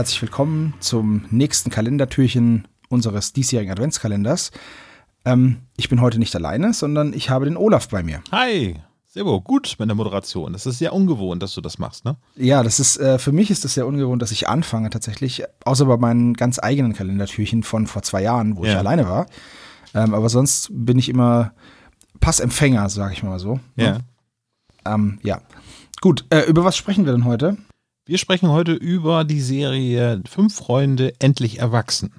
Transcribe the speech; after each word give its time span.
Herzlich 0.00 0.22
willkommen 0.22 0.72
zum 0.80 1.26
nächsten 1.30 1.68
Kalendertürchen 1.68 2.66
unseres 2.88 3.34
diesjährigen 3.34 3.70
Adventskalenders. 3.70 4.50
Ähm, 5.26 5.58
ich 5.76 5.90
bin 5.90 6.00
heute 6.00 6.18
nicht 6.18 6.34
alleine, 6.34 6.72
sondern 6.72 7.12
ich 7.12 7.28
habe 7.28 7.44
den 7.44 7.58
Olaf 7.58 7.90
bei 7.90 8.02
mir. 8.02 8.22
Hi, 8.32 8.76
Sebo, 9.08 9.42
gut 9.42 9.76
mit 9.78 9.90
der 9.90 9.94
Moderation. 9.94 10.54
Das 10.54 10.64
ist 10.64 10.78
sehr 10.78 10.94
ungewohnt, 10.94 11.42
dass 11.42 11.52
du 11.52 11.60
das 11.60 11.78
machst, 11.78 12.06
ne? 12.06 12.16
Ja, 12.34 12.62
das 12.62 12.80
ist 12.80 12.96
äh, 12.96 13.18
für 13.18 13.30
mich 13.32 13.50
ist 13.50 13.62
das 13.66 13.74
sehr 13.74 13.86
ungewohnt, 13.86 14.22
dass 14.22 14.30
ich 14.32 14.48
anfange 14.48 14.88
tatsächlich, 14.88 15.42
außer 15.66 15.84
bei 15.84 15.98
meinen 15.98 16.32
ganz 16.32 16.58
eigenen 16.58 16.94
Kalendertürchen 16.94 17.62
von 17.62 17.86
vor 17.86 18.00
zwei 18.00 18.22
Jahren, 18.22 18.56
wo 18.56 18.64
ich 18.64 18.70
Ja. 18.72 18.78
alleine 18.78 19.06
war. 19.06 19.26
Ähm, 19.92 20.14
aber 20.14 20.30
sonst 20.30 20.70
bin 20.72 20.98
ich 20.98 21.10
immer 21.10 21.52
Passempfänger, 22.20 22.88
sage 22.88 23.12
ich 23.12 23.22
mal 23.22 23.38
so. 23.38 23.60
Ja. 23.76 23.98
Ähm, 24.86 25.18
ja. 25.22 25.42
Gut, 26.00 26.24
äh, 26.30 26.48
über 26.48 26.64
was 26.64 26.78
sprechen 26.78 27.04
wir 27.04 27.12
denn 27.12 27.26
heute? 27.26 27.58
Wir 28.06 28.18
sprechen 28.18 28.48
heute 28.48 28.72
über 28.72 29.24
die 29.24 29.40
Serie 29.40 30.22
Fünf 30.28 30.54
Freunde 30.56 31.12
endlich 31.18 31.58
erwachsen. 31.58 32.12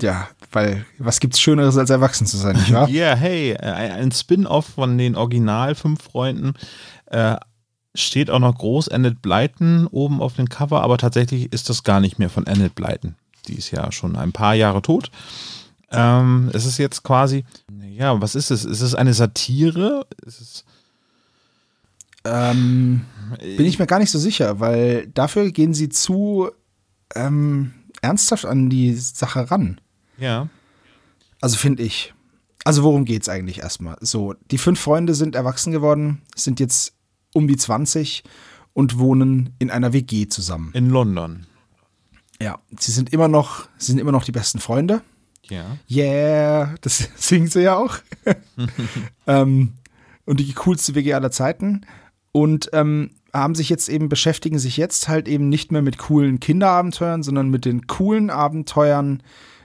Ja, 0.00 0.28
weil 0.50 0.84
was 0.98 1.20
gibt's 1.20 1.40
Schöneres 1.40 1.76
als 1.76 1.90
erwachsen 1.90 2.26
zu 2.26 2.36
sein, 2.36 2.56
nicht 2.56 2.72
wahr? 2.72 2.88
Ja, 2.90 3.14
hey, 3.14 3.52
äh, 3.52 3.56
ein 3.56 4.10
Spin-off 4.10 4.66
von 4.66 4.98
den 4.98 5.16
Original 5.16 5.74
Fünf 5.74 6.02
Freunden. 6.02 6.54
Äh, 7.06 7.36
steht 7.94 8.30
auch 8.30 8.40
noch 8.40 8.56
groß 8.56 8.88
Annette 8.88 9.18
Blyton 9.22 9.86
oben 9.86 10.20
auf 10.20 10.34
dem 10.34 10.48
Cover, 10.48 10.82
aber 10.82 10.98
tatsächlich 10.98 11.52
ist 11.52 11.70
das 11.70 11.84
gar 11.84 12.00
nicht 12.00 12.18
mehr 12.18 12.30
von 12.30 12.46
Annette 12.46 12.74
Blyton. 12.74 13.14
Die 13.46 13.54
ist 13.54 13.70
ja 13.70 13.92
schon 13.92 14.16
ein 14.16 14.32
paar 14.32 14.54
Jahre 14.54 14.82
tot. 14.82 15.10
Ähm, 15.90 16.50
es 16.52 16.64
ist 16.64 16.78
jetzt 16.78 17.04
quasi, 17.04 17.44
ja, 17.90 18.20
was 18.20 18.34
ist 18.34 18.50
es? 18.50 18.64
Ist 18.64 18.80
es 18.80 18.94
eine 18.94 19.14
Satire? 19.14 20.06
Ist 20.26 20.40
es, 20.40 20.64
ähm, 22.24 23.02
bin 23.40 23.66
ich 23.66 23.78
mir 23.78 23.86
gar 23.86 23.98
nicht 23.98 24.10
so 24.10 24.18
sicher, 24.18 24.60
weil 24.60 25.06
dafür 25.08 25.50
gehen 25.50 25.74
sie 25.74 25.88
zu 25.88 26.50
ähm, 27.14 27.72
ernsthaft 28.00 28.46
an 28.46 28.70
die 28.70 28.94
Sache 28.94 29.50
ran. 29.50 29.80
ja. 30.18 30.48
Also 31.40 31.58
finde 31.58 31.82
ich. 31.82 32.14
Also 32.64 32.82
worum 32.84 33.04
geht's 33.04 33.28
eigentlich 33.28 33.58
erstmal? 33.58 33.98
So, 34.00 34.34
die 34.50 34.56
fünf 34.56 34.80
Freunde 34.80 35.12
sind 35.12 35.34
erwachsen 35.34 35.72
geworden, 35.72 36.22
sind 36.34 36.58
jetzt 36.58 36.94
um 37.34 37.46
die 37.46 37.58
20 37.58 38.24
und 38.72 38.98
wohnen 38.98 39.54
in 39.58 39.70
einer 39.70 39.92
WG 39.92 40.26
zusammen. 40.28 40.70
In 40.72 40.88
London. 40.88 41.46
Ja, 42.40 42.58
sie 42.78 42.92
sind 42.92 43.12
immer 43.12 43.28
noch, 43.28 43.68
sie 43.76 43.92
sind 43.92 43.98
immer 43.98 44.12
noch 44.12 44.24
die 44.24 44.32
besten 44.32 44.58
Freunde. 44.58 45.02
Ja. 45.48 45.76
Yeah, 45.90 46.74
das 46.80 47.10
singen 47.16 47.48
sie 47.48 47.62
ja 47.62 47.76
auch. 47.76 47.98
ähm, 49.26 49.74
und 50.24 50.40
die 50.40 50.52
coolste 50.54 50.94
WG 50.94 51.12
aller 51.12 51.30
Zeiten. 51.30 51.84
Und 52.36 52.68
ähm, 52.72 53.12
haben 53.32 53.54
sich 53.54 53.68
jetzt 53.68 53.88
eben, 53.88 54.08
beschäftigen 54.08 54.58
sich 54.58 54.76
jetzt 54.76 55.06
halt 55.08 55.28
eben 55.28 55.48
nicht 55.48 55.70
mehr 55.70 55.82
mit 55.82 55.98
coolen 55.98 56.40
Kinderabenteuern, 56.40 57.22
sondern 57.22 57.48
mit 57.48 57.64
den 57.64 57.86
coolen 57.86 58.28
Abenteuern 58.28 59.22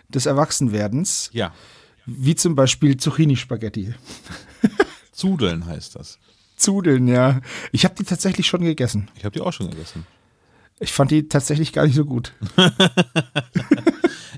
des 0.07 0.27
Erwachsenwerdens, 0.27 1.31
Ja. 1.33 1.51
wie 2.05 2.35
zum 2.35 2.53
Beispiel 2.55 2.95
Zucchini-Spaghetti. 2.97 3.93
Zudeln 5.11 5.65
heißt 5.65 5.95
das. 5.95 6.19
Zudeln, 6.57 7.07
ja. 7.07 7.41
Ich 7.71 7.85
habe 7.85 7.95
die 7.95 8.03
tatsächlich 8.03 8.45
schon 8.45 8.61
gegessen. 8.61 9.09
Ich 9.15 9.25
habe 9.25 9.33
die 9.33 9.41
auch 9.41 9.53
schon 9.53 9.69
gegessen. 9.71 10.05
Ich 10.79 10.91
fand 10.93 11.09
die 11.11 11.27
tatsächlich 11.27 11.73
gar 11.73 11.85
nicht 11.85 11.95
so 11.95 12.05
gut. 12.05 12.33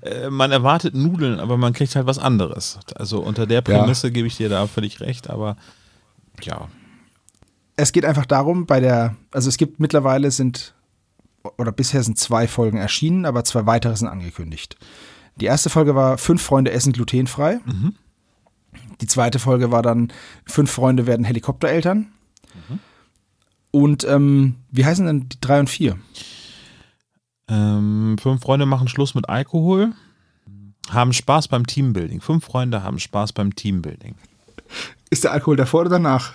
Äh, 0.03 0.31
man 0.31 0.51
erwartet 0.51 0.95
Nudeln, 0.95 1.39
aber 1.39 1.57
man 1.57 1.73
kriegt 1.73 1.95
halt 1.95 2.07
was 2.07 2.17
anderes. 2.17 2.79
Also 2.95 3.19
unter 3.19 3.45
der 3.45 3.61
Prämisse 3.61 4.11
gebe 4.11 4.25
ich 4.27 4.35
dir 4.35 4.49
da 4.49 4.65
völlig 4.65 4.99
recht, 4.99 5.29
aber 5.29 5.57
ja. 6.41 6.69
Es 7.81 7.93
geht 7.93 8.05
einfach 8.05 8.27
darum, 8.27 8.67
bei 8.67 8.79
der, 8.79 9.15
also 9.31 9.49
es 9.49 9.57
gibt 9.57 9.79
mittlerweile 9.79 10.29
sind, 10.29 10.75
oder 11.57 11.71
bisher 11.71 12.03
sind 12.03 12.15
zwei 12.19 12.47
Folgen 12.47 12.77
erschienen, 12.77 13.25
aber 13.25 13.43
zwei 13.43 13.65
weitere 13.65 13.95
sind 13.95 14.07
angekündigt. 14.07 14.77
Die 15.37 15.45
erste 15.45 15.71
Folge 15.71 15.95
war 15.95 16.19
Fünf 16.19 16.43
Freunde 16.43 16.71
essen 16.71 16.93
glutenfrei. 16.93 17.59
Die 19.01 19.07
zweite 19.07 19.39
Folge 19.39 19.71
war 19.71 19.81
dann 19.81 20.13
Fünf 20.45 20.69
Freunde 20.69 21.07
werden 21.07 21.25
Helikoptereltern. 21.25 22.11
Und 23.71 24.03
ähm, 24.03 24.57
wie 24.69 24.85
heißen 24.85 25.07
denn 25.07 25.29
die 25.29 25.41
drei 25.41 25.59
und 25.59 25.69
vier? 25.69 25.97
Ähm, 27.47 28.17
fünf 28.21 28.41
Freunde 28.41 28.67
machen 28.67 28.89
Schluss 28.89 29.15
mit 29.15 29.27
Alkohol, 29.27 29.93
haben 30.91 31.13
Spaß 31.13 31.47
beim 31.47 31.65
Teambuilding. 31.65 32.21
Fünf 32.21 32.45
Freunde 32.45 32.83
haben 32.83 32.99
Spaß 32.99 33.33
beim 33.33 33.55
Teambuilding. 33.55 34.13
Ist 35.09 35.23
der 35.23 35.31
Alkohol 35.31 35.55
davor 35.55 35.81
oder 35.81 35.89
danach? 35.89 36.33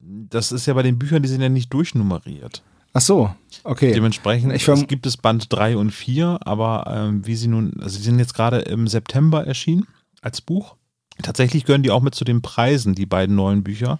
Das 0.00 0.52
ist 0.52 0.66
ja 0.66 0.74
bei 0.74 0.82
den 0.82 0.98
Büchern, 0.98 1.22
die 1.22 1.28
sind 1.28 1.40
ja 1.42 1.48
nicht 1.48 1.72
durchnummeriert. 1.72 2.62
Ach 2.94 3.00
so, 3.00 3.34
okay. 3.64 3.92
Dementsprechend 3.92 4.52
es 4.52 4.86
gibt 4.86 5.06
es 5.06 5.16
Band 5.16 5.46
3 5.50 5.76
und 5.78 5.90
4, 5.92 6.40
aber 6.44 6.84
ähm, 6.94 7.26
wie 7.26 7.36
sie 7.36 7.48
nun, 7.48 7.72
also 7.80 7.96
sie 7.96 8.02
sind 8.02 8.18
jetzt 8.18 8.34
gerade 8.34 8.58
im 8.60 8.86
September 8.86 9.46
erschienen 9.46 9.86
als 10.20 10.40
Buch. 10.42 10.76
Tatsächlich 11.22 11.64
gehören 11.64 11.82
die 11.82 11.90
auch 11.90 12.02
mit 12.02 12.14
zu 12.14 12.24
den 12.24 12.42
Preisen, 12.42 12.94
die 12.94 13.06
beiden 13.06 13.34
neuen 13.34 13.62
Bücher, 13.64 13.98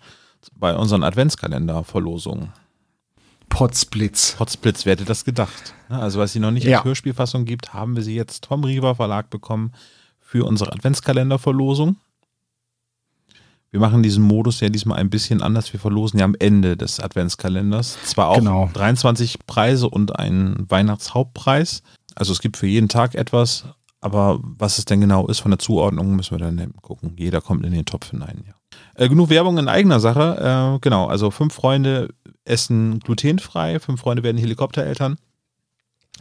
bei 0.57 0.75
unseren 0.77 1.05
Adventskalender-Verlosungen. 1.05 2.53
Potsblitz. 3.49 4.35
Potsblitz, 4.37 4.85
wer 4.87 4.93
hätte 4.93 5.05
das 5.05 5.25
gedacht? 5.25 5.75
Ja, 5.91 6.01
Also, 6.01 6.19
was 6.19 6.33
sie 6.33 6.41
noch 6.41 6.51
nicht 6.51 6.65
Ja. 6.65 6.79
als 6.79 6.85
Hörspielfassung 6.85 7.45
gibt, 7.45 7.73
haben 7.75 7.97
wir 7.97 8.03
sie 8.03 8.15
jetzt 8.15 8.47
vom 8.47 8.65
Riva 8.65 8.95
Verlag 8.95 9.31
bekommen 9.31 9.73
für 10.21 10.45
unsere 10.45 10.73
Adventskalender-Verlosung. 10.73 11.97
Wir 13.73 13.81
machen 13.81 14.03
diesen 14.03 14.23
Modus 14.23 14.61
ja 14.61 14.69
diesmal 14.69 14.99
ein 14.99 15.09
bisschen 15.09 15.41
anders. 15.41 15.73
Wir 15.73 15.81
verlosen 15.81 16.19
ja 16.19 16.27
am 16.27 16.37
Ende 16.39 16.77
des 16.77 17.01
Adventskalenders 17.01 17.97
zwar 18.05 18.29
auch 18.29 18.37
Genau. 18.37 18.69
23 18.75 19.39
Preise 19.47 19.89
und 19.89 20.19
einen 20.19 20.71
Weihnachtshauptpreis. 20.71 21.83
Also 22.15 22.33
es 22.33 22.41
gibt 22.41 22.59
für 22.59 22.67
jeden 22.67 22.91
Tag 22.91 23.15
etwas, 23.15 23.65
aber 24.03 24.41
was 24.43 24.77
es 24.77 24.85
denn 24.85 25.01
genau 25.01 25.27
ist 25.27 25.41
von 25.41 25.51
der 25.51 25.59
Zuordnung, 25.59 26.15
müssen 26.15 26.33
wir 26.33 26.39
dann 26.39 26.75
gucken. 26.83 27.15
Jeder 27.17 27.41
kommt 27.41 27.65
in 27.65 27.73
den 27.73 27.87
Topf 27.87 28.11
hinein, 28.11 28.45
ja. 28.47 28.53
Äh, 28.95 29.09
genug 29.09 29.31
Werbung 29.31 29.57
in 29.57 29.69
eigener 29.69 30.01
Sache. 30.01 30.75
Äh, 30.77 30.79
genau, 30.81 31.07
also 31.07 31.31
fünf 31.31 31.55
Freunde 31.55 32.11
essen 32.45 33.01
glutenfrei, 33.01 33.81
fünf 33.81 34.01
Freunde 34.01 34.23
werden 34.23 34.37
Helikoptereltern. 34.37 35.17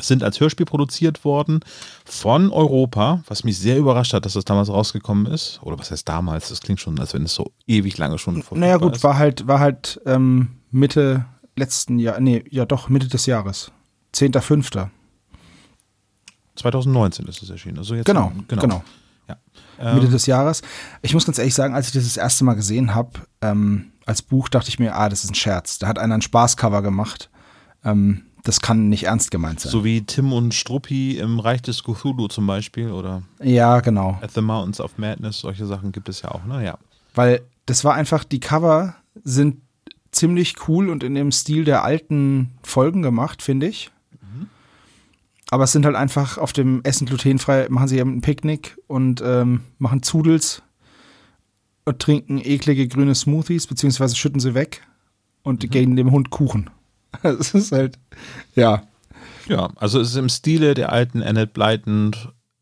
Sind 0.01 0.23
als 0.23 0.39
Hörspiel 0.39 0.65
produziert 0.65 1.23
worden 1.23 1.61
von 2.05 2.49
Europa, 2.51 3.23
was 3.27 3.43
mich 3.43 3.57
sehr 3.57 3.77
überrascht 3.77 4.13
hat, 4.13 4.25
dass 4.25 4.33
das 4.33 4.45
damals 4.45 4.69
rausgekommen 4.69 5.25
ist. 5.27 5.59
Oder 5.63 5.77
was 5.79 5.91
heißt 5.91 6.07
damals? 6.09 6.49
Das 6.49 6.61
klingt 6.61 6.79
schon, 6.79 6.99
als 6.99 7.13
wenn 7.13 7.23
es 7.23 7.33
so 7.33 7.51
ewig 7.67 7.97
lange 7.97 8.17
schon 8.17 8.35
Naja 8.35 8.43
verfügbar 8.43 8.79
gut, 8.79 8.95
ist. 8.95 9.03
war 9.03 9.17
halt, 9.17 9.47
war 9.47 9.59
halt 9.59 10.01
ähm, 10.05 10.49
Mitte 10.71 11.25
letzten 11.55 11.99
Jahr, 11.99 12.19
nee, 12.19 12.43
ja 12.49 12.65
doch, 12.65 12.89
Mitte 12.89 13.07
des 13.07 13.25
Jahres. 13.25 13.71
10.05. 14.15 14.89
2019 16.55 17.25
ist 17.27 17.41
es 17.41 17.49
erschienen. 17.49 17.77
Also 17.77 17.95
jetzt 17.95 18.05
Genau, 18.05 18.31
genau. 18.47 18.61
genau. 18.61 18.83
Ja. 19.27 19.37
Mitte 19.93 20.07
Ähm, 20.07 20.11
des 20.11 20.25
Jahres. 20.25 20.61
Ich 21.01 21.13
muss 21.13 21.25
ganz 21.25 21.37
ehrlich 21.37 21.55
sagen, 21.55 21.73
als 21.73 21.87
ich 21.87 21.93
das 21.93 22.03
das 22.03 22.17
erste 22.17 22.43
Mal 22.43 22.55
gesehen 22.55 22.93
habe, 22.93 23.11
ähm, 23.41 23.91
als 24.05 24.21
Buch, 24.21 24.49
dachte 24.49 24.69
ich 24.69 24.79
mir, 24.79 24.95
ah, 24.95 25.09
das 25.09 25.23
ist 25.23 25.31
ein 25.31 25.35
Scherz. 25.35 25.79
Da 25.79 25.87
hat 25.87 25.97
einer 25.99 26.15
ein 26.15 26.21
Spaßcover 26.21 26.81
gemacht. 26.81 27.29
Ähm, 27.83 28.23
das 28.43 28.59
kann 28.61 28.89
nicht 28.89 29.03
ernst 29.03 29.31
gemeint 29.31 29.59
sein. 29.59 29.71
so 29.71 29.83
wie 29.83 30.01
Tim 30.01 30.33
und 30.33 30.53
Struppi 30.53 31.17
im 31.17 31.39
Reich 31.39 31.61
des 31.61 31.83
Cthulhu 31.83 32.27
zum 32.27 32.47
Beispiel 32.47 32.91
oder 32.91 33.23
Ja, 33.41 33.79
genau. 33.81 34.17
At 34.21 34.31
the 34.31 34.41
Mountains 34.41 34.81
of 34.81 34.97
Madness, 34.97 35.39
solche 35.39 35.65
Sachen 35.65 35.91
gibt 35.91 36.09
es 36.09 36.21
ja 36.21 36.31
auch, 36.31 36.43
ne? 36.45 36.63
Ja. 36.65 36.77
Weil 37.13 37.41
das 37.65 37.83
war 37.83 37.93
einfach, 37.93 38.23
die 38.23 38.39
Cover 38.39 38.95
sind 39.23 39.57
ziemlich 40.11 40.67
cool 40.67 40.89
und 40.89 41.03
in 41.03 41.15
dem 41.15 41.31
Stil 41.31 41.63
der 41.63 41.83
alten 41.83 42.51
Folgen 42.63 43.01
gemacht, 43.01 43.41
finde 43.41 43.67
ich. 43.67 43.91
Aber 45.53 45.65
es 45.65 45.73
sind 45.73 45.85
halt 45.85 45.97
einfach 45.97 46.37
auf 46.37 46.53
dem 46.53 46.81
Essen 46.83 47.05
glutenfrei, 47.05 47.67
machen 47.69 47.89
sie 47.89 47.99
eben 47.99 48.15
ein 48.15 48.21
Picknick 48.21 48.77
und 48.87 49.21
ähm, 49.23 49.61
machen 49.79 50.01
Zudels 50.01 50.63
und 51.83 51.99
trinken 51.99 52.39
eklige 52.41 52.87
grüne 52.87 53.13
Smoothies, 53.13 53.67
beziehungsweise 53.67 54.15
schütten 54.15 54.39
sie 54.39 54.53
weg 54.53 54.81
und 55.43 55.69
geben 55.69 55.97
dem 55.97 56.11
Hund 56.11 56.29
Kuchen. 56.29 56.69
Das 57.23 57.53
ist 57.53 57.71
halt, 57.71 57.99
ja. 58.55 58.83
Ja, 59.47 59.69
also 59.75 59.99
es 59.99 60.11
ist 60.11 60.15
im 60.15 60.29
Stile 60.29 60.73
der 60.73 60.91
alten 60.91 61.21
Annette 61.21 61.51
Blyton 61.51 62.15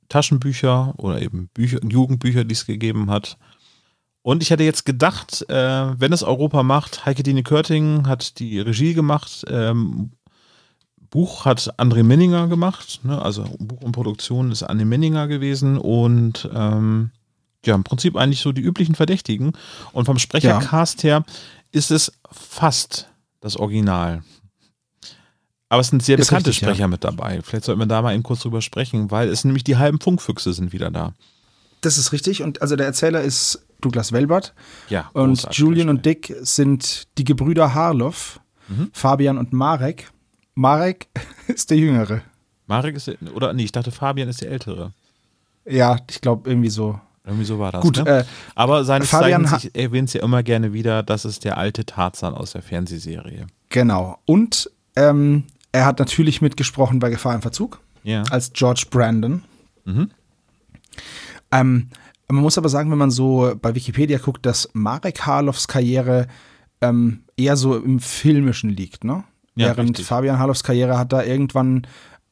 Taschenbücher 0.07 0.93
oder 0.97 1.21
eben 1.21 1.49
Bücher, 1.53 1.79
Jugendbücher, 1.87 2.43
die 2.43 2.53
es 2.53 2.65
gegeben 2.65 3.11
hat. 3.11 3.37
Und 4.21 4.43
ich 4.43 4.49
hätte 4.49 4.63
jetzt 4.63 4.85
gedacht, 4.85 5.45
äh, 5.49 5.99
wenn 5.99 6.11
es 6.11 6.23
Europa 6.23 6.63
macht, 6.63 7.05
Heike 7.05 7.23
Dine 7.23 7.43
Körting 7.43 8.07
hat 8.07 8.39
die 8.39 8.59
Regie 8.59 8.93
gemacht, 8.93 9.45
ähm, 9.49 10.11
Buch 11.09 11.45
hat 11.45 11.73
André 11.79 12.03
Minninger 12.03 12.47
gemacht, 12.47 12.99
ne? 13.03 13.19
also 13.21 13.43
Buch 13.59 13.81
und 13.81 13.93
Produktion 13.93 14.51
ist 14.51 14.69
André 14.69 14.85
Minninger 14.85 15.27
gewesen 15.27 15.77
und 15.77 16.49
ähm, 16.53 17.11
ja, 17.65 17.75
im 17.75 17.83
Prinzip 17.83 18.15
eigentlich 18.15 18.41
so 18.41 18.51
die 18.51 18.61
üblichen 18.61 18.95
Verdächtigen. 18.95 19.53
Und 19.91 20.05
vom 20.05 20.19
Sprechercast 20.19 21.03
her 21.03 21.23
ist 21.71 21.91
es 21.91 22.11
fast 22.31 23.09
das 23.41 23.57
Original. 23.57 24.23
Aber 25.69 25.81
es 25.81 25.87
sind 25.89 26.01
sehr 26.03 26.17
Ist 26.17 26.27
bekannte 26.27 26.49
richtig, 26.49 26.61
ja. 26.61 26.69
Sprecher 26.69 26.87
mit 26.87 27.03
dabei. 27.03 27.41
Vielleicht 27.43 27.65
sollten 27.65 27.79
wir 27.81 27.85
da 27.85 28.01
mal 28.01 28.13
eben 28.13 28.23
kurz 28.23 28.39
drüber 28.41 28.61
sprechen, 28.61 29.11
weil 29.11 29.29
es 29.29 29.43
nämlich 29.45 29.63
die 29.63 29.77
halben 29.77 29.99
Funkfüchse 29.99 30.51
sind 30.53 30.73
wieder 30.73 30.89
da. 30.89 31.13
Das 31.81 31.97
ist 31.97 32.11
richtig. 32.11 32.41
Und 32.41 32.61
also 32.61 32.75
der 32.75 32.87
Erzähler 32.87 33.21
ist 33.21 33.65
Douglas 33.79 34.11
Welbert. 34.11 34.53
Ja. 34.89 35.09
Und 35.13 35.47
Julian 35.51 35.89
und. 35.89 36.05
Dick 36.05 36.35
sind 36.41 37.07
die 37.17 37.23
Gebrüder 37.23 37.73
Harloff, 37.73 38.39
Mhm. 38.67 38.91
Fabian 38.93 39.37
und 39.39 39.51
Marek. 39.53 40.11
Marek 40.53 41.07
ist 41.47 41.69
der 41.71 41.77
Jüngere. 41.77 42.21
Marek 42.67 42.95
ist 42.95 43.07
der, 43.07 43.15
oder 43.33 43.51
nee, 43.53 43.63
ich 43.63 43.71
dachte 43.71 43.89
Fabian 43.91 44.29
ist 44.29 44.41
der 44.41 44.51
Ältere. 44.51 44.91
Ja, 45.65 45.97
ich 46.09 46.21
glaube 46.21 46.47
irgendwie 46.49 46.69
so. 46.69 46.99
Irgendwie 47.25 47.45
so 47.45 47.57
war 47.59 47.71
das. 47.71 47.81
Gut, 47.81 47.97
ne? 47.97 48.19
äh, 48.19 48.23
Aber 48.55 48.83
seines 48.85 49.09
Fabian 49.09 49.45
Zeichens, 49.45 49.65
ich 49.73 49.75
erwähne 49.75 50.05
es 50.05 50.13
ja 50.13 50.21
immer 50.23 50.43
gerne 50.43 50.71
wieder, 50.73 51.01
das 51.03 51.25
ist 51.25 51.45
der 51.45 51.57
alte 51.57 51.85
Tarzan 51.85 52.33
aus 52.35 52.51
der 52.51 52.61
Fernsehserie. 52.61 53.47
genau. 53.69 54.19
Und 54.25 54.69
ähm, 54.95 55.45
er 55.71 55.85
hat 55.85 55.99
natürlich 55.99 56.41
mitgesprochen 56.41 56.99
bei 56.99 57.09
Gefahr 57.09 57.35
im 57.35 57.41
Verzug 57.41 57.79
Ja. 58.03 58.23
als 58.29 58.53
George 58.53 58.85
Brandon. 58.89 59.43
Mhm. 59.85 60.09
Ähm, 61.51 61.89
man 62.27 62.41
muss 62.43 62.57
aber 62.57 62.69
sagen, 62.69 62.91
wenn 62.91 62.97
man 62.97 63.11
so 63.11 63.53
bei 63.59 63.73
Wikipedia 63.75 64.17
guckt, 64.19 64.45
dass 64.45 64.69
Marek 64.73 65.25
Harloffs 65.25 65.67
Karriere 65.67 66.27
ähm, 66.81 67.23
eher 67.37 67.55
so 67.57 67.75
im 67.77 67.99
Filmischen 67.99 68.69
liegt, 68.69 69.03
ne? 69.03 69.23
Ja, 69.55 69.67
Während 69.67 69.89
richtig. 69.89 70.05
Fabian 70.05 70.39
Harloffs 70.39 70.63
Karriere 70.63 70.97
hat 70.97 71.11
da 71.11 71.23
irgendwann 71.23 71.85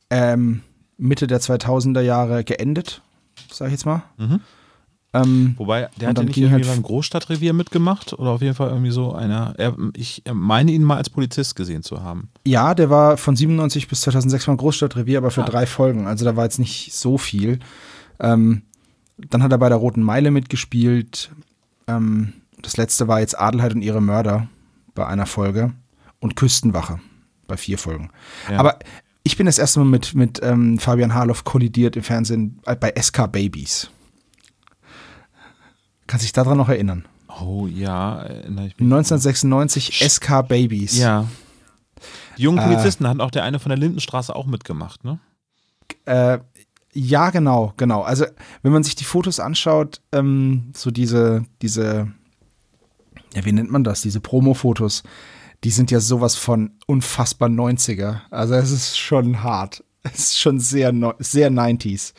ähm, 0.10 0.62
Mitte 0.98 1.28
der 1.28 1.42
2000er 1.42 2.02
Jahre 2.02 2.44
geendet, 2.44 3.02
sag 3.52 3.68
ich 3.68 3.74
jetzt 3.74 3.86
mal. 3.86 4.04
Mhm. 4.18 4.40
Ähm, 5.24 5.54
Wobei, 5.58 5.90
der 6.00 6.10
hat 6.10 6.18
ja 6.18 6.24
nicht 6.24 6.38
irgendwie 6.38 6.66
halt- 6.66 6.76
beim 6.76 6.84
Großstadtrevier 6.84 7.54
mitgemacht 7.54 8.14
oder 8.14 8.32
auf 8.32 8.42
jeden 8.42 8.56
Fall 8.56 8.70
irgendwie 8.70 8.92
so 8.92 9.14
einer. 9.14 9.54
Er, 9.58 9.76
ich 9.96 10.24
meine 10.34 10.72
ihn 10.72 10.84
mal 10.84 10.98
als 10.98 11.10
Polizist 11.10 11.56
gesehen 11.56 11.84
zu 11.84 12.02
haben. 12.04 12.30
ja, 12.46 12.74
der 12.76 12.90
war 12.90 13.18
von 13.18 13.36
97 13.36 13.88
bis 13.88 14.02
2006 14.02 14.46
beim 14.46 14.58
Großstadtrevier, 14.58 15.18
aber 15.20 15.32
für 15.32 15.44
Ah. 15.44 15.48
drei 15.50 15.66
Folgen. 15.66 16.08
Also 16.08 16.26
da 16.26 16.36
war 16.36 16.44
jetzt 16.46 16.60
nicht 16.60 16.94
so 16.94 17.18
viel. 17.18 17.60
Ähm, 18.20 18.64
dann 19.18 19.42
hat 19.44 19.52
er 19.52 19.58
bei 19.58 19.70
der 19.70 19.78
Roten 19.78 20.02
Meile 20.04 20.32
mitgespielt. 20.32 21.32
Ähm, 21.88 22.34
das 22.62 22.78
letzte 22.78 23.08
war 23.08 23.20
jetzt 23.20 23.38
Adelheid 23.40 23.74
und 23.76 23.82
ihre 23.82 24.02
Mörder 24.02 24.48
bei 24.96 25.06
einer 25.08 25.26
Folge 25.26 25.74
und 26.20 26.36
Küstenwache 26.36 27.00
bei 27.48 27.56
vier 27.58 27.78
Folgen. 27.78 28.10
Ja. 28.52 28.58
Aber 28.60 28.80
ich 29.24 29.38
bin 29.38 29.46
das 29.46 29.58
erste 29.60 29.80
Mal 29.80 29.86
mit, 29.86 30.16
mit 30.16 30.40
ähm, 30.44 30.80
Fabian 30.80 31.14
Harloff 31.14 31.44
kollidiert 31.44 31.96
im 31.96 32.04
Fernsehen 32.04 32.60
bei 32.80 32.94
SK 33.00 33.28
Babies. 33.32 33.90
Kannst 36.08 36.24
dich 36.26 36.34
daran 36.34 36.58
noch 36.58 36.70
erinnern? 36.70 37.06
Oh 37.42 37.68
ja, 37.68 38.22
erinnere 38.22 38.68
ich 38.68 38.78
mich. 38.80 38.86
1996 38.86 40.00
SK 40.10 40.48
Babies. 40.48 40.98
Ja. 40.98 41.28
Die 42.38 42.44
jungen 42.44 42.60
Äh. 42.60 42.66
Polizisten 42.68 43.08
hatten 43.08 43.22
auch 43.22 43.32
der 43.32 43.44
eine 43.44 43.60
von 43.60 43.70
der 43.70 43.78
Lindenstraße 43.78 44.36
auch 44.36 44.46
mitgemacht, 44.46 45.04
ne? 45.04 45.20
Äh, 46.06 46.40
ja, 46.94 47.30
genau, 47.30 47.74
genau. 47.78 48.02
Also, 48.02 48.26
wenn 48.64 48.72
man 48.72 48.84
sich 48.84 48.96
die 48.96 49.04
Fotos 49.04 49.40
anschaut, 49.40 50.02
ähm, 50.12 50.72
so 50.76 50.90
diese, 50.90 51.46
diese, 51.62 52.12
ja, 53.34 53.46
wie 53.46 53.52
nennt 53.52 53.72
man 53.72 53.84
das? 53.84 54.02
Diese 54.02 54.20
Promo-Fotos, 54.20 55.04
die 55.64 55.70
sind 55.70 55.92
ja 55.92 56.00
sowas 56.00 56.36
von 56.36 56.72
unfassbar 56.88 57.50
90er. 57.50 58.22
Also, 58.32 58.56
es 58.56 58.72
ist 58.72 58.98
schon 58.98 59.44
hart. 59.44 59.84
Es 60.04 60.20
ist 60.20 60.40
schon 60.40 60.60
sehr, 60.60 60.94
sehr 61.20 61.52
90s. 61.52 62.14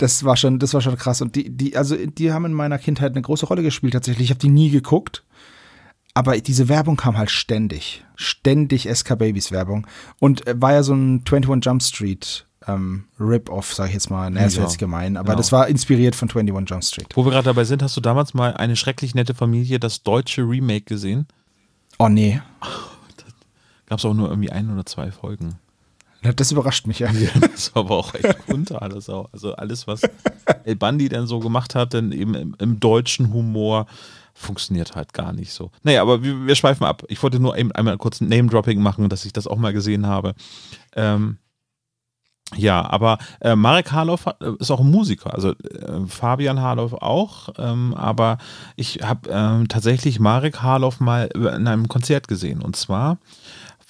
Das 0.00 0.24
war 0.24 0.36
schon, 0.36 0.58
das 0.58 0.72
war 0.72 0.80
schon 0.80 0.96
krass. 0.96 1.20
Und 1.20 1.36
die, 1.36 1.50
die, 1.50 1.76
also, 1.76 1.94
die 1.94 2.32
haben 2.32 2.46
in 2.46 2.54
meiner 2.54 2.78
Kindheit 2.78 3.12
eine 3.12 3.20
große 3.20 3.44
Rolle 3.44 3.62
gespielt 3.62 3.92
tatsächlich. 3.92 4.24
Ich 4.24 4.30
habe 4.30 4.40
die 4.40 4.48
nie 4.48 4.70
geguckt. 4.70 5.24
Aber 6.14 6.36
diese 6.38 6.68
Werbung 6.68 6.96
kam 6.96 7.18
halt 7.18 7.30
ständig. 7.30 8.02
Ständig 8.16 8.88
SK 8.92 9.18
Babies 9.18 9.52
Werbung. 9.52 9.86
Und 10.18 10.46
äh, 10.46 10.60
war 10.60 10.72
ja 10.72 10.82
so 10.82 10.94
ein 10.94 11.22
21 11.30 11.64
Jump 11.64 11.82
Street 11.82 12.46
ähm, 12.66 13.04
Rip-Off, 13.18 13.74
sag 13.74 13.88
ich 13.88 13.94
jetzt 13.94 14.10
mal. 14.10 14.30
Ne, 14.30 14.46
ist 14.46 14.56
Ja, 14.56 14.62
jetzt 14.62 14.78
gemein. 14.78 15.18
Aber 15.18 15.26
genau. 15.26 15.36
das 15.36 15.52
war 15.52 15.68
inspiriert 15.68 16.14
von 16.14 16.30
21 16.30 16.70
Jump 16.70 16.84
Street. 16.84 17.08
Wo 17.14 17.24
wir 17.24 17.32
gerade 17.32 17.44
dabei 17.44 17.64
sind, 17.64 17.82
hast 17.82 17.96
du 17.96 18.00
damals 18.00 18.32
mal 18.32 18.54
eine 18.54 18.76
schrecklich 18.76 19.14
nette 19.14 19.34
Familie, 19.34 19.78
das 19.78 20.02
deutsche 20.02 20.42
Remake 20.42 20.86
gesehen? 20.86 21.26
Oh 21.98 22.08
nee. 22.08 22.40
Gab 23.86 23.98
es 23.98 24.04
auch 24.04 24.14
nur 24.14 24.30
irgendwie 24.30 24.50
ein 24.50 24.72
oder 24.72 24.86
zwei 24.86 25.10
Folgen. 25.10 25.58
Das 26.36 26.52
überrascht 26.52 26.86
mich 26.86 26.98
ja. 26.98 27.10
Das 27.40 27.74
war 27.74 27.84
aber 27.84 27.96
auch 27.96 28.14
echt 28.14 28.46
kunter 28.46 28.82
alles 28.82 29.08
auch. 29.08 29.30
Also 29.32 29.54
alles, 29.54 29.86
was 29.86 30.02
El 30.64 30.76
Bandi 30.76 31.08
dann 31.08 31.26
so 31.26 31.40
gemacht 31.40 31.74
hat, 31.74 31.94
dann 31.94 32.12
eben 32.12 32.34
im, 32.34 32.56
im 32.58 32.80
deutschen 32.80 33.32
Humor, 33.32 33.86
funktioniert 34.40 34.96
halt 34.96 35.12
gar 35.12 35.32
nicht 35.32 35.52
so. 35.52 35.70
Naja, 35.82 36.02
aber 36.02 36.22
wir, 36.22 36.46
wir 36.46 36.54
schweifen 36.54 36.86
ab. 36.86 37.04
Ich 37.08 37.22
wollte 37.22 37.38
nur 37.38 37.56
eben 37.56 37.72
einmal 37.72 37.98
kurz 37.98 38.20
ein 38.20 38.28
Name-Dropping 38.28 38.80
machen, 38.80 39.08
dass 39.08 39.24
ich 39.24 39.32
das 39.32 39.46
auch 39.46 39.58
mal 39.58 39.72
gesehen 39.72 40.06
habe. 40.06 40.34
Ähm, 40.96 41.38
ja, 42.56 42.84
aber 42.84 43.18
äh, 43.40 43.54
Marek 43.54 43.92
Harloff 43.92 44.26
äh, 44.26 44.32
ist 44.58 44.72
auch 44.72 44.80
ein 44.80 44.90
Musiker, 44.90 45.32
also 45.32 45.50
äh, 45.50 46.06
Fabian 46.08 46.60
Harloff 46.60 46.94
auch, 46.94 47.50
ähm, 47.58 47.94
aber 47.94 48.38
ich 48.74 49.00
habe 49.04 49.30
ähm, 49.30 49.68
tatsächlich 49.68 50.18
Marek 50.18 50.60
Harloff 50.60 50.98
mal 50.98 51.28
in 51.34 51.68
einem 51.68 51.86
Konzert 51.86 52.26
gesehen 52.26 52.60
und 52.60 52.74
zwar 52.74 53.18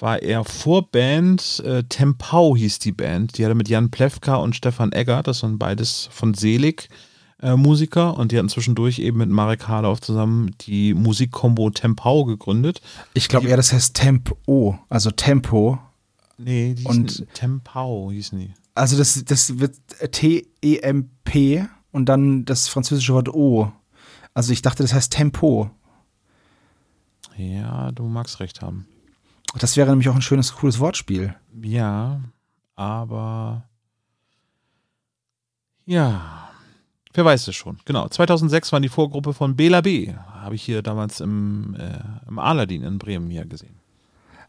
war 0.01 0.23
er 0.23 0.45
Vorband, 0.45 1.63
äh, 1.65 1.85
Tempau 1.85 2.57
hieß 2.57 2.79
die 2.79 2.93
Band, 2.93 3.37
die 3.39 3.45
hatte 3.45 3.55
mit 3.55 3.69
Jan 3.69 3.91
Plewka 3.91 4.37
und 4.37 4.57
Stefan 4.57 4.93
Egger, 4.93 5.23
das 5.23 5.41
sind 5.41 5.59
beides 5.59 6.09
von 6.11 6.35
Selig 6.35 6.89
äh, 7.43 7.57
Musiker 7.57 8.17
und 8.17 8.33
die 8.33 8.39
hatten 8.39 8.49
zwischendurch 8.49 8.99
eben 8.99 9.19
mit 9.19 9.29
Marek 9.31 9.69
Harloff 9.69 10.01
zusammen 10.01 10.51
die 10.63 10.95
Musikkombo 10.95 11.71
Tempau 11.71 12.25
gegründet. 12.25 12.81
Ich 13.15 13.29
glaube 13.29 13.49
eher, 13.49 13.57
das 13.57 13.73
heißt 13.73 13.95
Tempo. 13.95 14.79
Also 14.89 15.11
Tempo. 15.11 15.79
Nee, 16.39 16.75
die 16.75 16.85
Und- 16.85 17.27
Tempau 17.35 18.11
hießen 18.11 18.39
die. 18.39 18.53
Also 18.75 18.97
das, 18.97 19.23
das 19.25 19.59
wird 19.59 19.77
T-E-M-P 20.13 21.67
und 21.93 22.07
dann 22.09 22.45
das 22.45 22.69
französische 22.69 23.13
Wort 23.15 23.29
O. 23.29 23.71
Also 24.33 24.53
ich 24.53 24.63
dachte, 24.63 24.83
das 24.83 24.95
heißt 24.95 25.13
Tempo. 25.13 25.71
Ja, 27.37 27.91
du 27.93 28.05
magst 28.05 28.41
recht 28.41 28.63
haben. 28.63 28.87
Das 29.59 29.77
wäre 29.77 29.91
nämlich 29.91 30.09
auch 30.09 30.15
ein 30.15 30.23
schönes, 30.23 30.55
cooles 30.55 30.79
Wortspiel. 30.79 31.35
Ja, 31.63 32.21
aber 32.77 33.65
ja, 35.87 36.49
wer 37.15 37.25
weiß 37.25 37.49
es 37.49 37.57
schon. 37.57 37.79
Genau, 37.85 38.09
2006 38.09 38.73
war 38.73 38.81
die 38.81 38.89
Vorgruppe 38.89 39.35
von 39.35 39.57
Bela 39.57 39.81
B. 39.81 40.15
Habe 40.15 40.55
ich 40.55 40.63
hier 40.63 40.83
damals 40.83 41.21
im, 41.21 41.75
äh, 41.75 41.99
im 42.29 42.39
Aladdin 42.39 42.83
in 42.83 42.99
Bremen 42.99 43.29
hier 43.31 43.45
gesehen. 43.45 43.75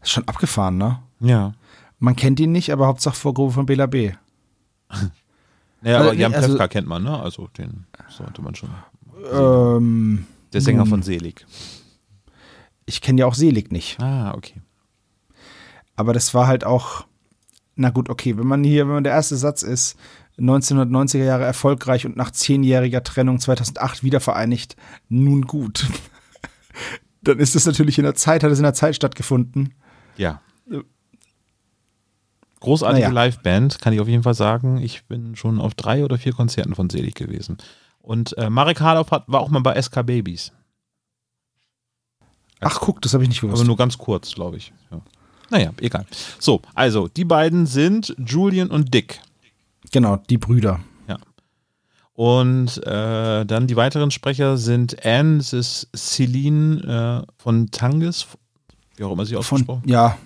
Ist 0.02 0.10
schon 0.10 0.26
abgefahren, 0.28 0.78
ne? 0.78 1.00
Ja. 1.20 1.52
Man 1.98 2.16
kennt 2.16 2.40
ihn 2.40 2.52
nicht, 2.52 2.72
aber 2.72 2.86
Hauptsache 2.86 3.16
Vorgruppe 3.16 3.52
von 3.54 3.66
Bela 3.66 3.86
B. 3.86 4.12
Naja, 5.84 5.96
Also, 5.98 6.10
aber 6.10 6.18
Jan 6.18 6.32
also- 6.32 6.46
Plewka 6.46 6.68
kennt 6.68 6.86
man, 6.86 7.02
ne? 7.02 7.18
Also 7.20 7.48
den 7.58 7.86
sollte 8.08 8.40
man 8.40 8.54
schon. 8.54 8.70
Ähm, 9.32 10.26
Der 10.52 10.60
Sänger 10.60 10.86
von 10.86 11.02
Selig. 11.02 11.44
Ich 12.86 13.00
kenne 13.00 13.18
ja 13.18 13.26
auch 13.26 13.34
Selig 13.34 13.72
nicht. 13.72 13.98
Ah, 14.00 14.32
okay. 14.32 14.60
Aber 15.96 16.12
das 16.12 16.34
war 16.34 16.46
halt 16.46 16.64
auch, 16.64 17.06
na 17.76 17.90
gut, 17.90 18.08
okay, 18.08 18.36
wenn 18.38 18.46
man 18.46 18.64
hier, 18.64 18.86
wenn 18.86 18.94
man 18.94 19.04
der 19.04 19.12
erste 19.12 19.36
Satz 19.36 19.62
ist, 19.62 19.96
1990er 20.38 21.24
Jahre 21.24 21.44
erfolgreich 21.44 22.06
und 22.06 22.16
nach 22.16 22.30
zehnjähriger 22.30 23.02
Trennung 23.02 23.38
2008 23.38 24.02
wieder 24.02 24.20
vereinigt, 24.20 24.76
nun 25.08 25.42
gut. 25.42 25.86
Dann 27.22 27.38
ist 27.38 27.54
es 27.54 27.66
natürlich 27.66 27.98
in 27.98 28.04
der 28.04 28.14
Zeit, 28.14 28.42
hat 28.42 28.50
es 28.50 28.58
in 28.58 28.64
der 28.64 28.74
Zeit 28.74 28.96
stattgefunden. 28.96 29.74
Ja. 30.16 30.40
Großartige 32.60 33.08
Naja. 33.08 33.24
Liveband, 33.24 33.80
kann 33.80 33.92
ich 33.92 34.00
auf 34.00 34.08
jeden 34.08 34.22
Fall 34.22 34.34
sagen. 34.34 34.78
Ich 34.78 35.04
bin 35.06 35.36
schon 35.36 35.60
auf 35.60 35.74
drei 35.74 36.04
oder 36.04 36.16
vier 36.16 36.32
Konzerten 36.32 36.74
von 36.74 36.88
Selig 36.90 37.14
gewesen. 37.14 37.58
Und 38.00 38.36
äh, 38.38 38.50
Marek 38.50 38.80
Harloff 38.80 39.10
hat, 39.10 39.24
war 39.26 39.40
auch 39.40 39.50
mal 39.50 39.60
bei 39.60 39.80
SK 39.80 40.06
Babies. 40.06 40.52
Ach, 42.60 42.80
guck, 42.80 43.02
das 43.02 43.14
habe 43.14 43.24
ich 43.24 43.28
nicht 43.28 43.40
gewusst. 43.40 43.60
Aber 43.60 43.66
nur 43.66 43.76
ganz 43.76 43.98
kurz, 43.98 44.34
glaube 44.34 44.56
ich. 44.56 44.72
Ja. 44.90 45.00
Naja, 45.50 45.72
egal. 45.80 46.06
So, 46.38 46.62
also, 46.74 47.08
die 47.08 47.24
beiden 47.24 47.66
sind 47.66 48.14
Julian 48.18 48.70
und 48.70 48.94
Dick. 48.94 49.20
genau, 49.90 50.16
die 50.28 50.38
Brüder. 50.38 50.80
Und 52.14 52.76
äh, 52.86 53.44
dann 53.46 53.66
die 53.66 53.76
weiteren 53.76 54.10
Sprecher 54.10 54.58
sind 54.58 55.04
Anne, 55.04 55.38
das 55.38 55.52
ist 55.52 55.88
Celine 55.96 57.24
äh, 57.26 57.32
von 57.42 57.70
Tangis, 57.70 58.26
wie 58.96 59.04
auch 59.04 59.12
immer 59.12 59.24
sie 59.24 59.36
ausgesprochen 59.36 59.82
ja, 59.86 60.18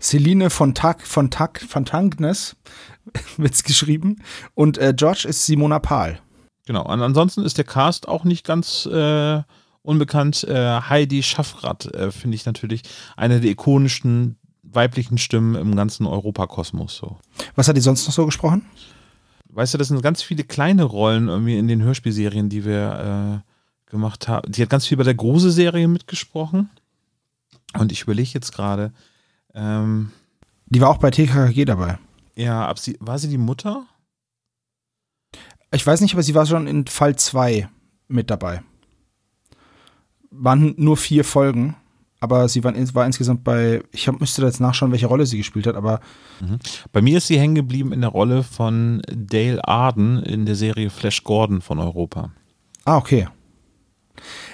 Celine 0.00 0.50
von 0.50 0.74
Tag, 0.74 1.06
von 1.06 1.30
Tag, 1.30 1.60
von 1.66 1.86
Tangnes 1.86 2.56
wird's 3.38 3.64
geschrieben. 3.64 4.22
Und 4.54 4.76
äh, 4.76 4.92
George 4.94 5.26
ist 5.26 5.46
Simona 5.46 5.78
Pahl. 5.78 6.20
Genau. 6.66 6.84
Und 6.84 7.00
ansonsten 7.00 7.42
ist 7.42 7.56
der 7.56 7.64
Cast 7.64 8.06
auch 8.06 8.24
nicht 8.24 8.44
ganz 8.44 8.86
äh, 8.86 9.42
unbekannt. 9.82 10.44
Äh, 10.44 10.80
Heidi 10.82 11.22
Schaffrath 11.22 11.86
äh, 11.94 12.10
finde 12.10 12.34
ich 12.34 12.44
natürlich 12.44 12.82
eine 13.16 13.40
der 13.40 13.50
ikonischsten 13.50 14.36
weiblichen 14.74 15.18
Stimmen 15.18 15.54
im 15.54 15.76
ganzen 15.76 16.06
Europakosmos. 16.06 16.96
So. 16.96 17.18
Was 17.54 17.68
hat 17.68 17.76
die 17.76 17.80
sonst 17.80 18.06
noch 18.06 18.14
so 18.14 18.26
gesprochen? 18.26 18.66
Weißt 19.50 19.74
du, 19.74 19.78
das 19.78 19.88
sind 19.88 20.02
ganz 20.02 20.22
viele 20.22 20.44
kleine 20.44 20.82
Rollen 20.84 21.28
irgendwie 21.28 21.56
in 21.56 21.68
den 21.68 21.82
Hörspielserien, 21.82 22.48
die 22.48 22.64
wir 22.64 23.42
äh, 23.44 23.90
gemacht 23.90 24.26
haben. 24.26 24.50
Die 24.50 24.62
hat 24.62 24.70
ganz 24.70 24.86
viel 24.86 24.96
bei 24.96 25.04
der 25.04 25.14
Gruse-Serie 25.14 25.86
mitgesprochen. 25.86 26.70
Und 27.78 27.92
ich 27.92 28.02
überlege 28.02 28.30
jetzt 28.34 28.52
gerade. 28.52 28.92
Ähm, 29.54 30.10
die 30.66 30.80
war 30.80 30.90
auch 30.90 30.98
bei 30.98 31.10
TKKG 31.10 31.64
dabei. 31.64 31.98
Ja, 32.34 32.66
ab 32.66 32.78
sie, 32.78 32.96
war 33.00 33.18
sie 33.18 33.28
die 33.28 33.38
Mutter? 33.38 33.86
Ich 35.72 35.86
weiß 35.86 36.00
nicht, 36.00 36.14
aber 36.14 36.22
sie 36.22 36.34
war 36.34 36.46
schon 36.46 36.66
in 36.66 36.86
Fall 36.86 37.16
2 37.16 37.68
mit 38.08 38.30
dabei. 38.30 38.62
Waren 40.30 40.74
nur 40.76 40.96
vier 40.96 41.24
Folgen, 41.24 41.76
aber 42.20 42.48
sie 42.48 42.64
war, 42.64 42.74
war 42.94 43.06
insgesamt 43.06 43.44
bei, 43.44 43.82
ich 43.92 44.08
hab, 44.08 44.18
müsste 44.20 44.42
jetzt 44.42 44.60
nachschauen, 44.60 44.92
welche 44.92 45.06
Rolle 45.06 45.26
sie 45.26 45.38
gespielt 45.38 45.66
hat, 45.66 45.76
aber. 45.76 46.00
Mhm. 46.40 46.58
Bei 46.92 47.02
mir 47.02 47.18
ist 47.18 47.26
sie 47.26 47.38
hängen 47.38 47.54
geblieben 47.54 47.92
in 47.92 48.00
der 48.00 48.10
Rolle 48.10 48.42
von 48.42 49.02
Dale 49.12 49.66
Arden 49.66 50.22
in 50.22 50.46
der 50.46 50.54
Serie 50.54 50.90
Flash 50.90 51.22
Gordon 51.24 51.60
von 51.60 51.78
Europa. 51.78 52.30
Ah, 52.84 52.96
okay. 52.96 53.28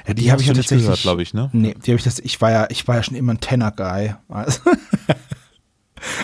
Ja, 0.06 0.14
die, 0.14 0.22
die 0.22 0.32
habe 0.32 0.40
ich 0.40 0.48
ja 0.48 0.54
tatsächlich, 0.54 1.02
glaube 1.02 1.22
ich, 1.22 1.34
ne? 1.34 1.50
Nee, 1.52 1.74
die 1.74 1.90
habe 1.90 1.98
ich 1.98 2.04
das, 2.04 2.18
ich 2.18 2.40
war 2.40 2.50
ja, 2.50 2.66
ich 2.70 2.88
war 2.88 2.96
ja 2.96 3.02
schon 3.02 3.16
immer 3.16 3.34
ein 3.34 3.40
Tenor-Guy. 3.40 4.14
Also, 4.28 4.60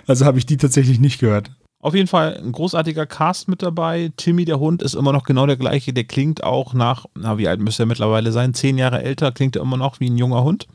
also 0.06 0.24
habe 0.24 0.38
ich 0.38 0.46
die 0.46 0.56
tatsächlich 0.56 0.98
nicht 0.98 1.20
gehört. 1.20 1.50
Auf 1.80 1.94
jeden 1.94 2.08
Fall 2.08 2.40
ein 2.42 2.52
großartiger 2.52 3.06
Cast 3.06 3.48
mit 3.48 3.62
dabei. 3.62 4.10
Timmy, 4.16 4.46
der 4.46 4.58
Hund, 4.58 4.82
ist 4.82 4.94
immer 4.94 5.12
noch 5.12 5.24
genau 5.24 5.46
der 5.46 5.56
gleiche. 5.56 5.92
Der 5.92 6.04
klingt 6.04 6.42
auch 6.42 6.72
nach, 6.72 7.04
na, 7.14 7.36
wie 7.36 7.46
alt 7.46 7.60
müsste 7.60 7.82
er 7.82 7.86
mittlerweile 7.86 8.32
sein? 8.32 8.54
Zehn 8.54 8.78
Jahre 8.78 9.02
älter, 9.02 9.32
klingt 9.32 9.54
er 9.54 9.62
immer 9.62 9.76
noch 9.76 10.00
wie 10.00 10.08
ein 10.08 10.16
junger 10.16 10.42
Hund. 10.42 10.66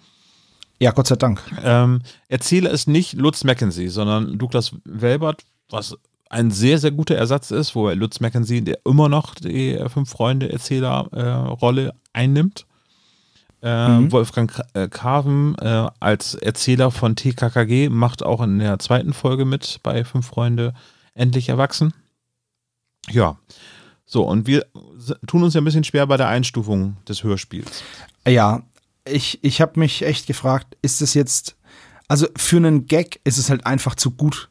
Ja, 0.81 0.89
Gott 0.89 1.05
sei 1.05 1.15
Dank. 1.15 1.39
Ähm, 1.63 2.01
Erzähler 2.27 2.71
ist 2.71 2.88
nicht 2.88 3.13
Lutz 3.13 3.43
Mackenzie, 3.43 3.88
sondern 3.88 4.39
Douglas 4.39 4.71
Welbert, 4.83 5.43
was 5.69 5.95
ein 6.27 6.50
sehr, 6.50 6.79
sehr 6.79 6.89
guter 6.89 7.15
Ersatz 7.15 7.51
ist, 7.51 7.75
wo 7.75 7.88
Lutz 7.91 8.19
Mackenzie, 8.19 8.63
der 8.63 8.79
immer 8.83 9.07
noch 9.07 9.35
die 9.35 9.79
Fünf-Freunde-Erzähler-Rolle 9.88 11.89
äh, 11.89 11.93
einnimmt. 12.13 12.65
Äh, 13.61 13.89
mhm. 13.89 14.11
Wolfgang 14.11 14.59
äh, 14.73 14.88
Carven 14.88 15.55
äh, 15.59 15.88
als 16.00 16.33
Erzähler 16.33 16.89
von 16.89 17.15
TKKG 17.15 17.89
macht 17.89 18.23
auch 18.23 18.41
in 18.41 18.57
der 18.57 18.79
zweiten 18.79 19.13
Folge 19.13 19.45
mit 19.45 19.81
bei 19.83 20.03
Fünf 20.03 20.25
Freunde 20.25 20.73
endlich 21.13 21.50
erwachsen. 21.50 21.93
Ja. 23.07 23.38
So, 24.07 24.23
und 24.23 24.47
wir 24.47 24.65
tun 25.27 25.43
uns 25.43 25.53
ja 25.53 25.61
ein 25.61 25.65
bisschen 25.65 25.83
schwer 25.83 26.07
bei 26.07 26.17
der 26.17 26.27
Einstufung 26.27 26.97
des 27.07 27.23
Hörspiels. 27.23 27.83
Ja, 28.27 28.63
ich, 29.05 29.43
ich 29.43 29.62
habe 29.62 29.79
mich 29.79 30.03
echt 30.03 30.27
gefragt, 30.27 30.77
ist 30.81 31.01
es 31.01 31.13
jetzt, 31.13 31.55
also 32.08 32.27
für 32.36 32.58
einen 32.58 32.86
Gag 32.86 33.20
ist 33.24 33.38
es 33.38 33.50
halt 33.50 33.65
einfach 33.65 33.96
zu 33.96 34.12
gut 34.12 34.50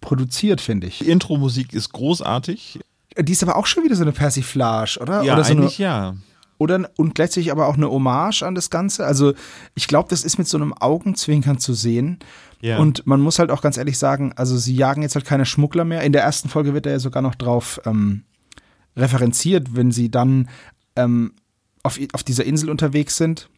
produziert, 0.00 0.60
finde 0.60 0.86
ich. 0.86 0.98
Die 0.98 1.10
Intro-Musik 1.10 1.72
ist 1.72 1.92
großartig. 1.92 2.80
Die 3.18 3.32
ist 3.32 3.42
aber 3.42 3.56
auch 3.56 3.66
schon 3.66 3.84
wieder 3.84 3.96
so 3.96 4.02
eine 4.02 4.12
Persiflage, 4.12 4.98
oder? 5.00 5.22
Ja, 5.22 5.34
oder 5.34 5.44
so 5.44 5.52
eigentlich 5.52 5.78
eine, 5.80 5.88
ja. 5.88 6.16
Oder, 6.56 6.90
und 6.96 7.14
gleichzeitig 7.14 7.52
aber 7.52 7.68
auch 7.68 7.76
eine 7.76 7.90
Hommage 7.90 8.42
an 8.42 8.54
das 8.54 8.70
Ganze. 8.70 9.06
Also 9.06 9.34
ich 9.74 9.86
glaube, 9.86 10.08
das 10.08 10.24
ist 10.24 10.38
mit 10.38 10.48
so 10.48 10.56
einem 10.56 10.72
Augenzwinkern 10.72 11.58
zu 11.58 11.72
sehen. 11.72 12.18
Ja. 12.60 12.78
Und 12.78 13.06
man 13.06 13.20
muss 13.20 13.38
halt 13.38 13.50
auch 13.50 13.62
ganz 13.62 13.76
ehrlich 13.76 13.98
sagen, 13.98 14.32
also 14.34 14.56
sie 14.56 14.74
jagen 14.74 15.02
jetzt 15.02 15.14
halt 15.14 15.24
keine 15.24 15.46
Schmuggler 15.46 15.84
mehr. 15.84 16.02
In 16.02 16.12
der 16.12 16.22
ersten 16.22 16.48
Folge 16.48 16.74
wird 16.74 16.86
er 16.86 16.92
ja 16.92 16.98
sogar 16.98 17.22
noch 17.22 17.36
drauf 17.36 17.80
ähm, 17.84 18.24
referenziert, 18.96 19.76
wenn 19.76 19.92
sie 19.92 20.10
dann 20.10 20.48
ähm, 20.96 21.34
auf, 21.84 22.00
auf 22.12 22.24
dieser 22.24 22.44
Insel 22.44 22.70
unterwegs 22.70 23.16
sind 23.16 23.48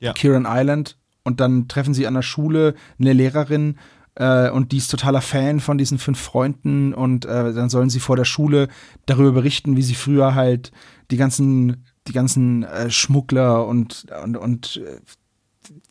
ja. 0.00 0.12
Kieran 0.12 0.46
Island. 0.48 0.96
Und 1.22 1.40
dann 1.40 1.68
treffen 1.68 1.94
sie 1.94 2.06
an 2.06 2.14
der 2.14 2.22
Schule 2.22 2.74
eine 2.98 3.12
Lehrerin 3.12 3.76
äh, 4.16 4.50
und 4.50 4.72
die 4.72 4.78
ist 4.78 4.90
totaler 4.90 5.20
Fan 5.20 5.60
von 5.60 5.78
diesen 5.78 5.98
fünf 5.98 6.18
Freunden 6.18 6.92
und 6.94 7.24
äh, 7.26 7.52
dann 7.52 7.68
sollen 7.68 7.90
sie 7.90 8.00
vor 8.00 8.16
der 8.16 8.24
Schule 8.24 8.68
darüber 9.06 9.32
berichten, 9.32 9.76
wie 9.76 9.82
sie 9.82 9.94
früher 9.94 10.34
halt 10.34 10.72
die 11.10 11.16
ganzen, 11.16 11.84
die 12.08 12.12
ganzen 12.12 12.64
äh, 12.64 12.90
Schmuggler 12.90 13.66
und, 13.66 14.06
und, 14.22 14.36
und 14.36 14.76
äh, 14.84 15.00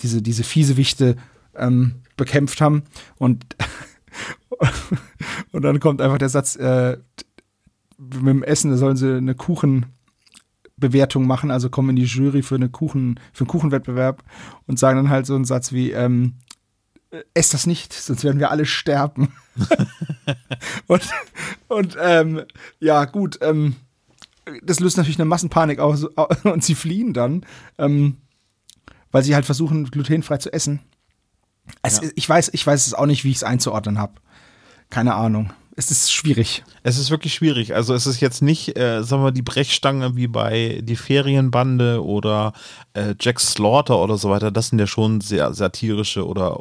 diese, 0.02 0.22
diese 0.22 0.44
Fiesewichte 0.44 1.16
ähm, 1.56 2.02
bekämpft 2.18 2.60
haben. 2.62 2.84
Und, 3.18 3.56
und 5.52 5.62
dann 5.62 5.80
kommt 5.80 6.02
einfach 6.02 6.18
der 6.18 6.30
Satz, 6.30 6.56
äh, 6.56 6.98
mit 7.98 8.28
dem 8.28 8.44
Essen, 8.44 8.76
sollen 8.78 8.98
sie 8.98 9.18
eine 9.18 9.36
Kuchen 9.36 9.88
Bewertung 10.80 11.28
machen, 11.28 11.52
also 11.52 11.70
kommen 11.70 11.92
in 11.92 11.96
die 11.96 12.04
Jury 12.04 12.42
für, 12.42 12.56
eine 12.56 12.70
Kuchen, 12.70 13.20
für 13.34 13.44
einen 13.44 13.50
Kuchenwettbewerb 13.50 14.24
und 14.68 14.80
sagen 14.80 14.98
dann 14.98 15.10
halt 15.10 15.26
so 15.26 15.36
einen 15.36 15.46
Satz 15.46 15.72
wie, 15.72 15.92
ähm, 15.92 16.36
ess 17.34 17.50
das 17.50 17.66
nicht, 17.66 17.94
sonst 17.94 18.24
werden 18.24 18.40
wir 18.40 18.52
alle 18.52 18.66
sterben. 18.66 19.34
und 20.88 21.02
und 21.68 21.98
ähm, 22.02 22.44
ja, 22.80 23.06
gut, 23.06 23.40
ähm, 23.42 23.76
das 24.64 24.80
löst 24.80 24.98
natürlich 24.98 25.20
eine 25.20 25.26
Massenpanik 25.26 25.80
aus 25.80 26.04
und 26.44 26.64
sie 26.64 26.76
fliehen 26.76 27.14
dann, 27.14 27.46
ähm, 27.78 28.18
weil 29.12 29.24
sie 29.24 29.36
halt 29.36 29.46
versuchen, 29.46 29.86
glutenfrei 29.86 30.38
zu 30.38 30.54
essen. 30.54 30.80
Es, 31.82 32.02
ja. 32.02 32.10
Ich 32.16 32.28
weiß, 32.28 32.50
ich 32.54 32.66
weiß 32.66 32.88
es 32.88 32.94
auch 32.94 33.06
nicht, 33.06 33.24
wie 33.24 33.32
ich 33.32 33.38
es 33.38 33.44
einzuordnen 33.44 34.00
habe. 34.00 34.14
Keine 34.90 35.16
Ahnung 35.16 35.52
es 35.80 35.92
ist 35.92 36.12
schwierig. 36.12 36.64
Es 36.84 36.98
ist 36.98 37.10
wirklich 37.10 37.34
schwierig. 37.34 37.74
Also 37.74 37.94
es 37.94 38.06
ist 38.06 38.20
jetzt 38.20 38.42
nicht, 38.42 38.78
äh, 38.78 39.02
sagen 39.02 39.24
wir, 39.24 39.32
die 39.32 39.42
Brechstange 39.42 40.18
wie 40.18 40.28
bei 40.28 40.82
Die 40.84 40.98
Ferienbande 40.98 42.04
oder 42.04 42.52
äh, 42.94 43.16
Jack 43.18 43.40
Slaughter 43.40 43.98
oder 43.98 44.18
so 44.18 44.30
weiter. 44.30 44.52
Das 44.52 44.68
sind 44.68 44.80
ja 44.80 44.88
schon 44.88 45.22
sehr 45.22 45.54
satirische 45.54 46.28
oder 46.28 46.60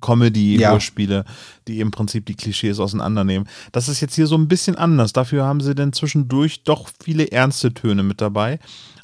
Comedy-Hörspiele, 0.00 1.14
ja. 1.14 1.24
die 1.66 1.80
im 1.80 1.90
Prinzip 1.90 2.24
die 2.24 2.34
Klischees 2.34 2.80
auseinandernehmen. 2.80 3.46
Das 3.72 3.88
ist 3.88 4.00
jetzt 4.00 4.14
hier 4.14 4.26
so 4.26 4.36
ein 4.36 4.48
bisschen 4.48 4.76
anders. 4.76 5.12
Dafür 5.12 5.44
haben 5.44 5.60
sie 5.60 5.74
denn 5.74 5.92
zwischendurch 5.92 6.62
doch 6.62 6.88
viele 7.02 7.30
ernste 7.30 7.74
Töne 7.74 8.02
mit 8.02 8.22
dabei 8.22 8.58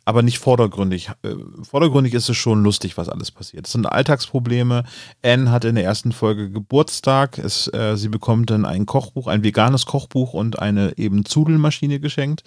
aber 0.05 0.23
nicht 0.23 0.39
vordergründig. 0.39 1.11
Äh, 1.23 1.35
vordergründig 1.63 2.15
ist 2.15 2.29
es 2.29 2.37
schon 2.37 2.63
lustig, 2.63 2.97
was 2.97 3.09
alles 3.09 3.31
passiert. 3.31 3.67
Es 3.67 3.73
sind 3.73 3.87
Alltagsprobleme. 3.87 4.85
Anne 5.23 5.51
hat 5.51 5.65
in 5.65 5.77
der 5.77 5.85
ersten 5.85 6.13
Folge 6.13 6.51
Geburtstag. 6.51 7.39
Es, 7.39 7.73
äh, 7.73 7.97
sie 7.97 8.09
bekommt 8.09 8.51
dann 8.51 8.65
ein 8.65 8.87
Kochbuch, 8.87 9.27
ein 9.27 9.43
veganes 9.43 9.87
Kochbuch 9.87 10.35
und 10.35 10.59
eine 10.59 10.99
eben 10.99 11.25
Zudelmaschine 11.25 12.01
geschenkt. 12.01 12.43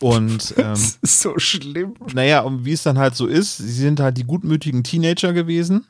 Und 0.00 0.54
ähm, 0.56 0.64
das 0.70 0.98
ist 1.02 1.20
so 1.20 1.38
schlimm. 1.38 1.94
Naja, 2.14 2.40
und 2.40 2.64
wie 2.64 2.72
es 2.72 2.82
dann 2.82 2.98
halt 2.98 3.14
so 3.14 3.26
ist, 3.26 3.58
sie 3.58 3.70
sind 3.70 4.00
halt 4.00 4.16
die 4.16 4.24
gutmütigen 4.24 4.82
Teenager 4.82 5.34
gewesen, 5.34 5.86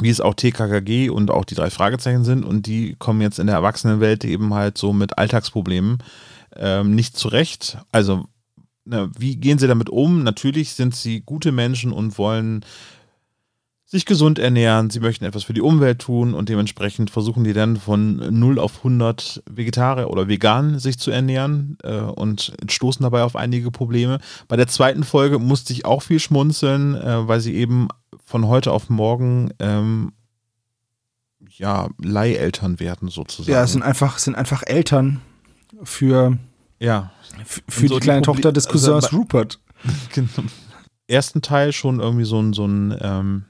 wie 0.00 0.08
es 0.08 0.20
auch 0.20 0.34
TKKG 0.34 1.10
und 1.10 1.30
auch 1.30 1.44
die 1.44 1.54
drei 1.54 1.68
Fragezeichen 1.68 2.24
sind, 2.24 2.44
und 2.44 2.66
die 2.66 2.94
kommen 2.98 3.20
jetzt 3.20 3.38
in 3.38 3.48
der 3.48 3.56
Erwachsenenwelt 3.56 4.24
eben 4.24 4.54
halt 4.54 4.78
so 4.78 4.92
mit 4.92 5.18
Alltagsproblemen 5.18 5.98
ähm, 6.56 6.94
nicht 6.94 7.16
zurecht. 7.16 7.78
Also 7.92 8.26
na, 8.84 9.10
wie 9.18 9.36
gehen 9.36 9.58
sie 9.58 9.68
damit 9.68 9.90
um? 9.90 10.22
Natürlich 10.22 10.72
sind 10.72 10.94
sie 10.94 11.20
gute 11.20 11.52
Menschen 11.52 11.92
und 11.92 12.18
wollen 12.18 12.64
sich 13.90 14.06
gesund 14.06 14.38
ernähren, 14.38 14.88
sie 14.88 15.00
möchten 15.00 15.24
etwas 15.24 15.42
für 15.42 15.52
die 15.52 15.60
Umwelt 15.60 15.98
tun 15.98 16.32
und 16.32 16.48
dementsprechend 16.48 17.10
versuchen 17.10 17.42
die 17.42 17.52
dann 17.52 17.76
von 17.76 18.38
0 18.38 18.60
auf 18.60 18.78
100 18.78 19.42
Vegetarier 19.50 20.08
oder 20.08 20.28
vegan 20.28 20.78
sich 20.78 21.00
zu 21.00 21.10
ernähren 21.10 21.76
äh, 21.82 21.98
und 21.98 22.52
stoßen 22.68 23.02
dabei 23.02 23.24
auf 23.24 23.34
einige 23.34 23.72
Probleme. 23.72 24.20
Bei 24.46 24.56
der 24.56 24.68
zweiten 24.68 25.02
Folge 25.02 25.40
musste 25.40 25.72
ich 25.72 25.86
auch 25.86 26.02
viel 26.02 26.20
schmunzeln, 26.20 26.94
äh, 26.94 27.26
weil 27.26 27.40
sie 27.40 27.56
eben 27.56 27.88
von 28.24 28.46
heute 28.46 28.70
auf 28.70 28.90
morgen 28.90 29.50
ähm, 29.58 30.12
ja, 31.48 31.88
Leiheltern 32.00 32.78
werden 32.78 33.08
sozusagen. 33.08 33.50
Ja, 33.50 33.64
es 33.64 33.72
sind 33.72 33.82
einfach, 33.82 34.18
sind 34.18 34.36
einfach 34.36 34.62
Eltern 34.64 35.20
für 35.82 36.38
ja. 36.80 37.12
Für 37.44 37.88
so 37.88 37.94
die 37.94 38.00
kleine 38.00 38.22
die 38.22 38.26
Tochter 38.26 38.52
des 38.52 38.66
also 38.66 38.72
Cousins 38.72 39.04
also, 39.04 39.16
Rupert. 39.16 39.60
Genau. 40.12 40.48
Ersten 41.06 41.42
Teil 41.42 41.72
schon 41.72 42.00
irgendwie 42.00 42.24
so 42.24 42.40
ein, 42.40 42.52
so 42.52 42.66
ein 42.66 42.96
ähm, 43.00 43.44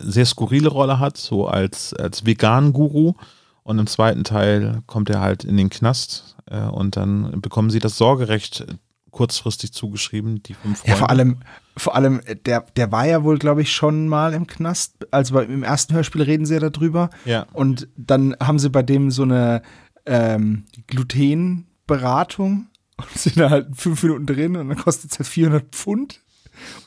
sehr 0.00 0.24
skurrile 0.24 0.68
Rolle 0.68 0.98
hat, 0.98 1.16
so 1.16 1.46
als, 1.46 1.92
als 1.94 2.24
Vegan-Guru. 2.24 3.14
Und 3.62 3.78
im 3.78 3.86
zweiten 3.86 4.24
Teil 4.24 4.82
kommt 4.86 5.10
er 5.10 5.20
halt 5.20 5.44
in 5.44 5.56
den 5.56 5.70
Knast 5.70 6.36
äh, 6.46 6.60
und 6.60 6.96
dann 6.96 7.40
bekommen 7.40 7.70
sie 7.70 7.80
das 7.80 7.98
Sorgerecht 7.98 8.64
kurzfristig 9.10 9.72
zugeschrieben, 9.72 10.42
die 10.42 10.54
fünf 10.54 10.80
Freunde. 10.80 10.90
Ja, 10.90 10.96
vor 10.96 11.10
allem, 11.10 11.38
vor 11.76 11.94
allem, 11.96 12.20
der, 12.44 12.66
der 12.76 12.92
war 12.92 13.06
ja 13.06 13.24
wohl, 13.24 13.38
glaube 13.38 13.62
ich, 13.62 13.72
schon 13.72 14.08
mal 14.08 14.34
im 14.34 14.46
Knast. 14.46 15.06
Also 15.10 15.34
bei, 15.34 15.44
im 15.44 15.62
ersten 15.62 15.94
Hörspiel 15.94 16.22
reden 16.22 16.46
sie 16.46 16.54
ja 16.54 16.70
darüber. 16.70 17.10
Ja. 17.24 17.46
Und 17.52 17.88
dann 17.96 18.36
haben 18.40 18.58
sie 18.58 18.70
bei 18.70 18.82
dem 18.82 19.10
so 19.10 19.22
eine 19.22 19.62
ähm, 20.04 20.66
Gluten- 20.86 21.66
Beratung 21.86 22.68
und 22.96 23.18
sind 23.18 23.38
da 23.38 23.50
halt 23.50 23.68
fünf 23.76 24.02
Minuten 24.02 24.26
drin 24.26 24.56
und 24.56 24.68
dann 24.68 24.78
kostet 24.78 25.12
es 25.12 25.18
halt 25.18 25.28
400 25.28 25.74
Pfund. 25.74 26.20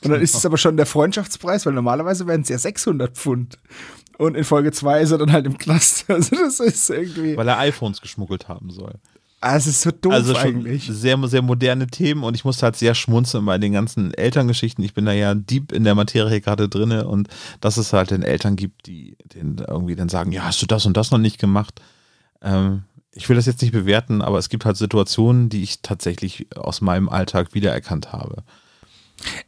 Und 0.02 0.10
dann 0.10 0.20
ist 0.20 0.34
es 0.34 0.44
aber 0.44 0.58
schon 0.58 0.76
der 0.76 0.86
Freundschaftspreis, 0.86 1.64
weil 1.64 1.72
normalerweise 1.72 2.26
wären 2.26 2.40
es 2.40 2.48
ja 2.48 2.58
600 2.58 3.16
Pfund. 3.16 3.58
Und 4.18 4.36
in 4.36 4.44
Folge 4.44 4.72
2 4.72 5.00
ist 5.00 5.12
er 5.12 5.18
dann 5.18 5.32
halt 5.32 5.46
im 5.46 5.56
Knast. 5.56 6.04
Also 6.08 6.36
das 6.36 6.60
ist 6.60 6.90
irgendwie. 6.90 7.36
Weil 7.36 7.48
er 7.48 7.58
iPhones 7.58 8.00
geschmuggelt 8.00 8.48
haben 8.48 8.70
soll. 8.70 8.94
Ah, 9.42 9.56
es 9.56 9.66
ist 9.66 9.80
so 9.80 9.90
doof 9.90 10.12
also 10.12 10.34
schon 10.34 10.42
eigentlich. 10.42 10.86
sehr, 10.86 11.16
sehr 11.26 11.40
moderne 11.40 11.86
Themen 11.86 12.24
und 12.24 12.34
ich 12.34 12.44
musste 12.44 12.64
halt 12.64 12.76
sehr 12.76 12.94
schmunzeln 12.94 13.46
bei 13.46 13.56
den 13.56 13.72
ganzen 13.72 14.12
Elterngeschichten. 14.12 14.84
Ich 14.84 14.92
bin 14.92 15.06
da 15.06 15.12
ja 15.12 15.34
deep 15.34 15.72
in 15.72 15.84
der 15.84 15.94
Materie 15.94 16.42
gerade 16.42 16.68
drinne 16.68 17.08
und 17.08 17.28
dass 17.62 17.78
es 17.78 17.94
halt 17.94 18.10
den 18.10 18.22
Eltern 18.22 18.56
gibt, 18.56 18.86
die 18.86 19.16
den 19.34 19.56
irgendwie 19.66 19.96
dann 19.96 20.10
sagen, 20.10 20.32
ja, 20.32 20.44
hast 20.44 20.60
du 20.60 20.66
das 20.66 20.84
und 20.84 20.98
das 20.98 21.10
noch 21.10 21.18
nicht 21.18 21.38
gemacht? 21.38 21.80
Ähm, 22.42 22.82
ich 23.12 23.28
will 23.28 23.36
das 23.36 23.46
jetzt 23.46 23.60
nicht 23.62 23.72
bewerten, 23.72 24.22
aber 24.22 24.38
es 24.38 24.48
gibt 24.48 24.64
halt 24.64 24.76
Situationen, 24.76 25.48
die 25.48 25.62
ich 25.62 25.82
tatsächlich 25.82 26.46
aus 26.56 26.80
meinem 26.80 27.08
Alltag 27.08 27.54
wiedererkannt 27.54 28.12
habe. 28.12 28.42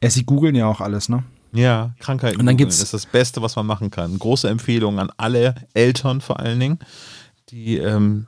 Ja, 0.03 0.11
sie 0.11 0.25
googeln 0.25 0.55
ja 0.55 0.67
auch 0.67 0.81
alles, 0.81 1.09
ne? 1.09 1.23
Ja, 1.53 1.95
Krankheiten 2.01 2.41
Und 2.41 2.47
dann 2.47 2.57
gibt's- 2.57 2.83
ist 2.83 2.95
das 2.95 3.07
Beste, 3.07 3.43
was 3.43 3.57
man 3.57 3.67
machen 3.67 3.91
kann. 3.91 4.19
Große 4.19 4.49
Empfehlung 4.49 4.99
an 4.99 5.11
alle 5.17 5.55
Eltern 5.75 6.21
vor 6.21 6.41
allen 6.41 6.59
Dingen, 6.59 6.79
die 7.51 7.77
ähm, 7.77 8.27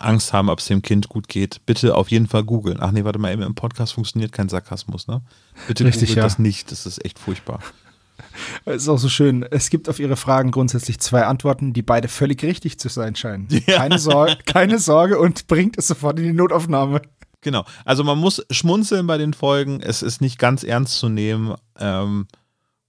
Angst 0.00 0.32
haben, 0.32 0.48
ob 0.50 0.58
es 0.58 0.66
dem 0.66 0.82
Kind 0.82 1.08
gut 1.08 1.28
geht. 1.28 1.64
Bitte 1.66 1.94
auf 1.94 2.10
jeden 2.10 2.26
Fall 2.26 2.42
googeln. 2.42 2.78
Ach 2.80 2.90
nee, 2.90 3.04
warte 3.04 3.20
mal, 3.20 3.32
im 3.32 3.54
Podcast 3.54 3.92
funktioniert 3.94 4.32
kein 4.32 4.48
Sarkasmus, 4.48 5.06
ne? 5.06 5.22
Bitte 5.68 5.84
Richtig, 5.84 6.08
googelt 6.08 6.16
ja. 6.16 6.22
das 6.24 6.38
nicht, 6.40 6.72
das 6.72 6.84
ist 6.86 7.04
echt 7.04 7.18
furchtbar. 7.20 7.60
Es 8.64 8.82
ist 8.82 8.88
auch 8.88 8.98
so 8.98 9.08
schön. 9.08 9.44
Es 9.50 9.70
gibt 9.70 9.88
auf 9.88 10.00
Ihre 10.00 10.16
Fragen 10.16 10.50
grundsätzlich 10.50 10.98
zwei 10.98 11.24
Antworten, 11.24 11.72
die 11.72 11.82
beide 11.82 12.08
völlig 12.08 12.42
richtig 12.42 12.78
zu 12.78 12.88
sein 12.88 13.16
scheinen. 13.16 13.48
Ja. 13.66 13.78
Keine, 13.78 13.98
Sorge, 13.98 14.36
keine 14.44 14.78
Sorge 14.78 15.18
und 15.18 15.46
bringt 15.46 15.78
es 15.78 15.88
sofort 15.88 16.18
in 16.18 16.24
die 16.24 16.32
Notaufnahme. 16.32 17.02
Genau. 17.40 17.64
Also 17.84 18.04
man 18.04 18.18
muss 18.18 18.44
schmunzeln 18.50 19.06
bei 19.06 19.18
den 19.18 19.34
Folgen. 19.34 19.80
Es 19.80 20.02
ist 20.02 20.20
nicht 20.20 20.38
ganz 20.38 20.62
ernst 20.62 20.98
zu 20.98 21.08
nehmen. 21.08 21.54
Ähm, 21.78 22.26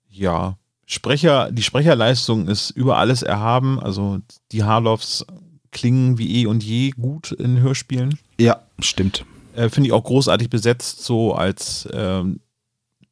ja, 0.10 0.58
Sprecher, 0.86 1.52
die 1.52 1.64
Sprecherleistung 1.64 2.48
ist 2.48 2.72
über 2.72 2.98
alles 2.98 3.22
erhaben. 3.22 3.80
Also 3.80 4.20
die 4.52 4.64
Harloffs 4.64 5.26
klingen 5.72 6.18
wie 6.18 6.42
eh 6.42 6.46
und 6.48 6.64
je 6.64 6.92
gut 6.92 7.32
in 7.32 7.60
Hörspielen. 7.60 8.18
Ja, 8.40 8.62
stimmt. 8.80 9.26
Äh, 9.54 9.70
Finde 9.70 9.88
ich 9.88 9.94
auch 9.94 10.04
großartig 10.04 10.50
besetzt, 10.50 11.04
so 11.04 11.34
als 11.34 11.88
ähm, 11.92 12.40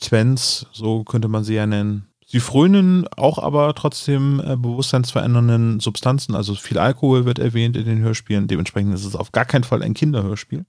Twens, 0.06 0.66
so 0.72 1.04
könnte 1.04 1.28
man 1.28 1.44
sie 1.44 1.56
ja 1.56 1.66
nennen. 1.66 2.08
Sie 2.28 2.40
frönen 2.40 3.08
auch 3.16 3.38
aber 3.38 3.74
trotzdem 3.76 4.40
äh, 4.44 4.56
bewusstseinsverändernden 4.56 5.80
Substanzen. 5.80 6.36
Also 6.36 6.56
viel 6.56 6.80
Alkohol 6.80 7.26
wird 7.26 7.40
erwähnt 7.40 7.78
in 7.78 7.86
den 7.86 8.00
Hörspielen. 8.00 8.48
Dementsprechend 8.48 8.94
ist 8.94 9.06
es 9.06 9.16
auf 9.16 9.32
gar 9.32 9.46
keinen 9.46 9.64
Fall 9.64 9.84
ein 9.84 9.94
Kinderhörspiel. 9.94 10.66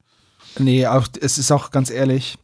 Nee, 0.58 0.86
auch, 0.86 1.06
es 1.20 1.38
ist 1.38 1.50
auch 1.50 1.70
ganz 1.70 1.90
ehrlich, 1.90 2.38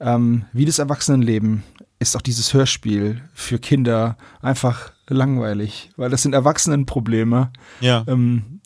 ähm, 0.00 0.44
wie 0.52 0.64
das 0.64 0.78
Erwachsenenleben 0.78 1.62
ist 2.00 2.16
auch 2.16 2.22
dieses 2.22 2.52
Hörspiel 2.54 3.22
für 3.32 3.58
Kinder 3.58 4.16
einfach 4.40 4.92
langweilig, 5.08 5.90
weil 5.96 6.10
das 6.10 6.22
sind 6.22 6.32
Erwachsenenprobleme, 6.34 7.50
Ja. 7.80 8.04
ähm, 8.06 8.60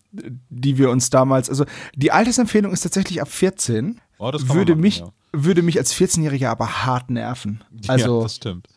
die 0.51 0.77
wir 0.77 0.91
uns 0.91 1.09
damals, 1.09 1.49
also 1.49 1.65
die 1.95 2.13
Altersempfehlung 2.13 2.73
ist 2.73 2.83
tatsächlich 2.83 3.23
ab 3.23 3.29
14, 3.31 4.01
Oh, 4.19 4.31
man 4.31 4.49
würde 4.51 4.73
machen, 4.73 4.81
mich, 4.83 4.99
ja. 4.99 5.09
Würde 5.33 5.63
mich 5.63 5.79
als 5.79 5.95
14-Jähriger 5.95 6.49
aber 6.49 6.85
hart 6.87 7.11
nerven. 7.11 7.63
ja, 7.83 7.91
Also 7.95 8.23
das 8.23 8.37
stimmt. 8.37 8.69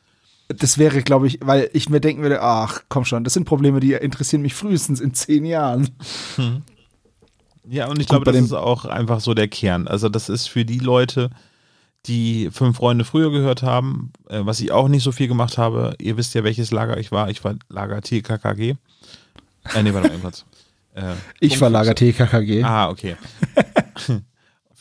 das 0.47 0.77
wäre, 0.77 1.01
glaube 1.01 1.27
ich, 1.27 1.39
weil 1.41 1.69
ich 1.73 1.89
mir 1.89 1.99
denken 1.99 2.21
würde, 2.21 2.41
ach 2.41 2.81
komm 2.89 3.05
schon, 3.05 3.23
das 3.23 3.33
sind 3.33 3.45
Probleme, 3.45 3.79
die 3.79 3.93
interessieren 3.93 4.41
mich 4.41 4.53
frühestens 4.53 4.99
in 5.01 5.13
zehn 5.13 5.45
Jahren. 5.45 5.89
Ja, 7.67 7.87
und 7.87 7.99
ich 7.99 8.07
glaube, 8.07 8.25
das 8.25 8.35
ist 8.35 8.53
auch 8.53 8.85
einfach 8.85 9.19
so 9.21 9.33
der 9.33 9.47
Kern. 9.47 9.87
Also, 9.87 10.07
das 10.09 10.29
ist 10.29 10.47
für 10.47 10.65
die 10.65 10.77
Leute, 10.79 11.31
die 12.05 12.49
fünf 12.51 12.77
Freunde 12.77 13.05
früher 13.05 13.31
gehört 13.31 13.63
haben, 13.63 14.11
äh, 14.29 14.41
was 14.43 14.59
ich 14.59 14.71
auch 14.71 14.87
nicht 14.87 15.01
so 15.03 15.11
viel 15.11 15.27
gemacht 15.27 15.57
habe. 15.57 15.95
Ihr 15.99 16.15
wisst 16.17 16.35
ja, 16.35 16.43
welches 16.43 16.69
Lager 16.71 16.97
ich 16.99 17.11
war. 17.11 17.29
Ich 17.31 17.43
war 17.43 17.55
Lager 17.69 18.01
TKKG. 18.01 18.75
Äh, 19.73 19.83
nee, 19.83 19.93
warte 19.95 20.09
mal 20.09 20.19
kurz. 20.19 20.45
Äh, 20.93 21.13
Ich 21.39 21.59
war. 21.59 21.71
Lager 21.71 21.95
TKKG. 21.95 22.63
Ah, 22.63 22.89
okay. 22.89 23.15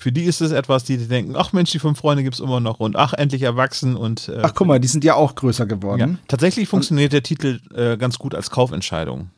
Für 0.04 0.12
die 0.12 0.24
ist 0.24 0.42
es 0.42 0.52
etwas, 0.52 0.84
die 0.84 0.98
denken, 0.98 1.34
ach 1.34 1.54
Mensch, 1.54 1.70
die 1.70 1.78
fünf 1.78 1.98
Freunde 1.98 2.22
gibt 2.22 2.34
es 2.34 2.40
immer 2.40 2.60
noch 2.60 2.78
und 2.78 2.94
ach, 2.94 3.14
endlich 3.14 3.40
erwachsen 3.40 3.96
und 3.96 4.28
äh, 4.28 4.40
Ach 4.42 4.52
guck 4.54 4.66
mal, 4.66 4.78
die 4.78 4.86
sind 4.86 5.02
ja 5.02 5.14
auch 5.14 5.34
größer 5.34 5.64
ja. 5.64 5.66
geworden. 5.66 6.18
Tatsächlich 6.28 6.68
funktioniert 6.68 7.14
der 7.14 7.22
Titel 7.22 7.58
äh, 7.74 7.96
ganz 7.96 8.18
gut 8.18 8.34
als 8.34 8.50
Kaufentscheidung. 8.50 9.30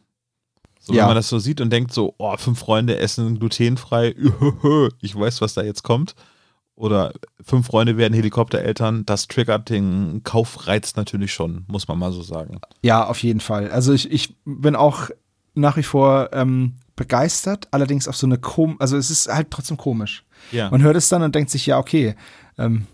So, 0.80 0.92
Ja. 0.92 1.02
Wenn 1.02 1.10
man 1.10 1.14
das 1.14 1.28
so 1.28 1.38
sieht 1.38 1.60
und 1.60 1.70
denkt 1.70 1.92
so, 1.92 2.16
oh, 2.18 2.36
fünf 2.36 2.58
Freunde 2.58 2.98
essen 2.98 3.38
glutenfrei, 3.38 4.16
ich 5.00 5.14
weiß, 5.14 5.40
was 5.40 5.54
da 5.54 5.62
jetzt 5.62 5.84
kommt. 5.84 6.16
Oder 6.74 7.12
fünf 7.40 7.66
Freunde 7.66 7.96
werden 7.96 8.14
Helikoptereltern, 8.14 9.06
das 9.06 9.28
triggert 9.28 9.70
den 9.70 10.24
Kaufreiz 10.24 10.96
natürlich 10.96 11.32
schon, 11.32 11.64
muss 11.68 11.86
man 11.86 11.96
mal 11.96 12.10
so 12.10 12.22
sagen. 12.22 12.58
Ja, 12.82 13.06
auf 13.06 13.22
jeden 13.22 13.38
Fall. 13.38 13.70
Also 13.70 13.92
ich, 13.92 14.10
ich 14.10 14.34
bin 14.44 14.74
auch 14.74 15.10
nach 15.54 15.76
wie 15.76 15.84
vor 15.84 16.30
ähm, 16.32 16.74
begeistert, 16.96 17.68
allerdings 17.70 18.08
auf 18.08 18.16
so 18.16 18.26
eine 18.26 18.38
kom, 18.38 18.76
also 18.80 18.96
es 18.96 19.10
ist 19.10 19.28
halt 19.28 19.50
trotzdem 19.50 19.76
komisch. 19.76 20.24
Ja. 20.50 20.70
Man 20.70 20.82
hört 20.82 20.96
es 20.96 21.08
dann 21.08 21.22
und 21.22 21.34
denkt 21.34 21.50
sich, 21.50 21.66
ja, 21.66 21.78
okay. 21.78 22.16
Ähm, 22.58 22.86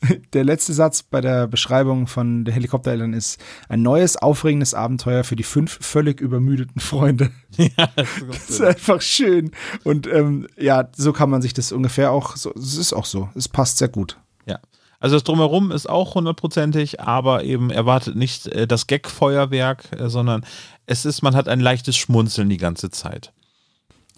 der 0.32 0.44
letzte 0.44 0.72
Satz 0.72 1.02
bei 1.02 1.20
der 1.20 1.46
Beschreibung 1.46 2.06
von 2.06 2.44
der 2.44 2.54
Helikoptereltern 2.54 3.12
ist 3.12 3.40
ein 3.68 3.82
neues, 3.82 4.16
aufregendes 4.16 4.74
Abenteuer 4.74 5.24
für 5.24 5.36
die 5.36 5.42
fünf 5.42 5.78
völlig 5.80 6.20
übermüdeten 6.20 6.80
Freunde. 6.80 7.30
ja, 7.56 7.88
das 7.96 8.08
ist 8.16 8.28
Das 8.28 8.50
ist 8.50 8.60
einfach 8.60 9.00
schön. 9.00 9.52
Und 9.84 10.06
ähm, 10.06 10.46
ja, 10.56 10.88
so 10.96 11.12
kann 11.12 11.30
man 11.30 11.42
sich 11.42 11.54
das 11.54 11.72
ungefähr 11.72 12.12
auch, 12.12 12.36
so, 12.36 12.52
es 12.54 12.76
ist 12.76 12.92
auch 12.92 13.04
so. 13.04 13.28
Es 13.34 13.48
passt 13.48 13.78
sehr 13.78 13.88
gut. 13.88 14.18
Ja. 14.46 14.58
Also 15.00 15.16
das 15.16 15.24
Drumherum 15.24 15.70
ist 15.70 15.88
auch 15.88 16.14
hundertprozentig, 16.14 17.00
aber 17.00 17.44
eben 17.44 17.70
erwartet 17.70 18.16
nicht 18.16 18.46
äh, 18.48 18.66
das 18.66 18.86
Gag-Feuerwerk, 18.86 19.92
äh, 19.98 20.08
sondern 20.08 20.44
es 20.86 21.04
ist, 21.04 21.22
man 21.22 21.36
hat 21.36 21.48
ein 21.48 21.60
leichtes 21.60 21.96
Schmunzeln 21.96 22.48
die 22.48 22.56
ganze 22.56 22.90
Zeit. 22.90 23.32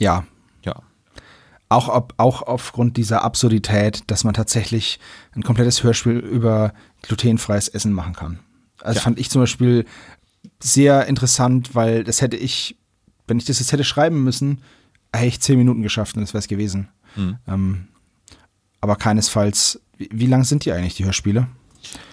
Ja, 0.00 0.24
Ja. 0.64 0.74
Auch, 1.68 1.88
ob, 1.88 2.14
auch 2.16 2.42
aufgrund 2.42 2.96
dieser 2.96 3.22
Absurdität, 3.22 4.02
dass 4.08 4.24
man 4.24 4.34
tatsächlich 4.34 4.98
ein 5.36 5.44
komplettes 5.44 5.84
Hörspiel 5.84 6.16
über 6.18 6.72
glutenfreies 7.02 7.68
Essen 7.68 7.92
machen 7.92 8.14
kann. 8.14 8.40
Also 8.82 8.96
Ja. 8.98 9.02
fand 9.04 9.20
ich 9.20 9.30
zum 9.30 9.42
Beispiel 9.42 9.84
sehr 10.60 11.06
interessant, 11.06 11.74
weil 11.76 12.02
das 12.02 12.20
hätte 12.22 12.36
ich, 12.36 12.76
wenn 13.28 13.38
ich 13.38 13.44
das 13.44 13.60
jetzt 13.60 13.70
hätte 13.70 13.84
schreiben 13.84 14.24
müssen, 14.24 14.62
hätte 15.14 15.26
ich 15.26 15.40
zehn 15.40 15.58
Minuten 15.58 15.82
geschafft 15.82 16.16
und 16.16 16.22
das 16.22 16.32
wäre 16.34 16.40
es 16.40 16.48
gewesen. 16.48 16.88
Mhm. 17.14 17.36
Ähm, 17.46 17.88
aber 18.80 18.96
keinesfalls, 18.96 19.80
wie, 19.96 20.08
wie 20.12 20.26
lang 20.26 20.42
sind 20.44 20.64
die 20.64 20.72
eigentlich, 20.72 20.96
die 20.96 21.04
Hörspiele? 21.04 21.46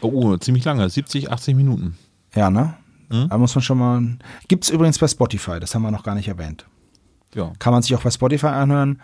Oh, 0.02 0.38
ziemlich 0.38 0.65
lange, 0.65 0.88
70, 0.89 1.32
80 1.32 1.56
Minuten. 1.56 1.97
Ja, 2.36 2.50
ne? 2.52 2.76
Mhm. 3.10 3.30
Da 3.30 3.38
muss 3.38 3.56
man 3.56 3.62
schon 3.63 3.78
mal. 3.78 4.17
Gibt 4.47 4.65
es 4.65 4.69
übrigens 4.69 5.00
bei 5.00 5.08
Spotify, 5.08 5.60
das 5.60 5.73
haben 5.73 5.82
wir 5.82 5.91
noch 5.91 6.04
gar 6.04 6.15
nicht 6.15 6.28
erwähnt. 6.28 6.65
Ja. 7.38 7.54
Kann 7.60 7.71
man 7.71 7.82
sich 7.84 7.95
auch 7.95 8.02
bei 8.02 8.12
Spotify 8.12 8.47
anhören. 8.47 9.02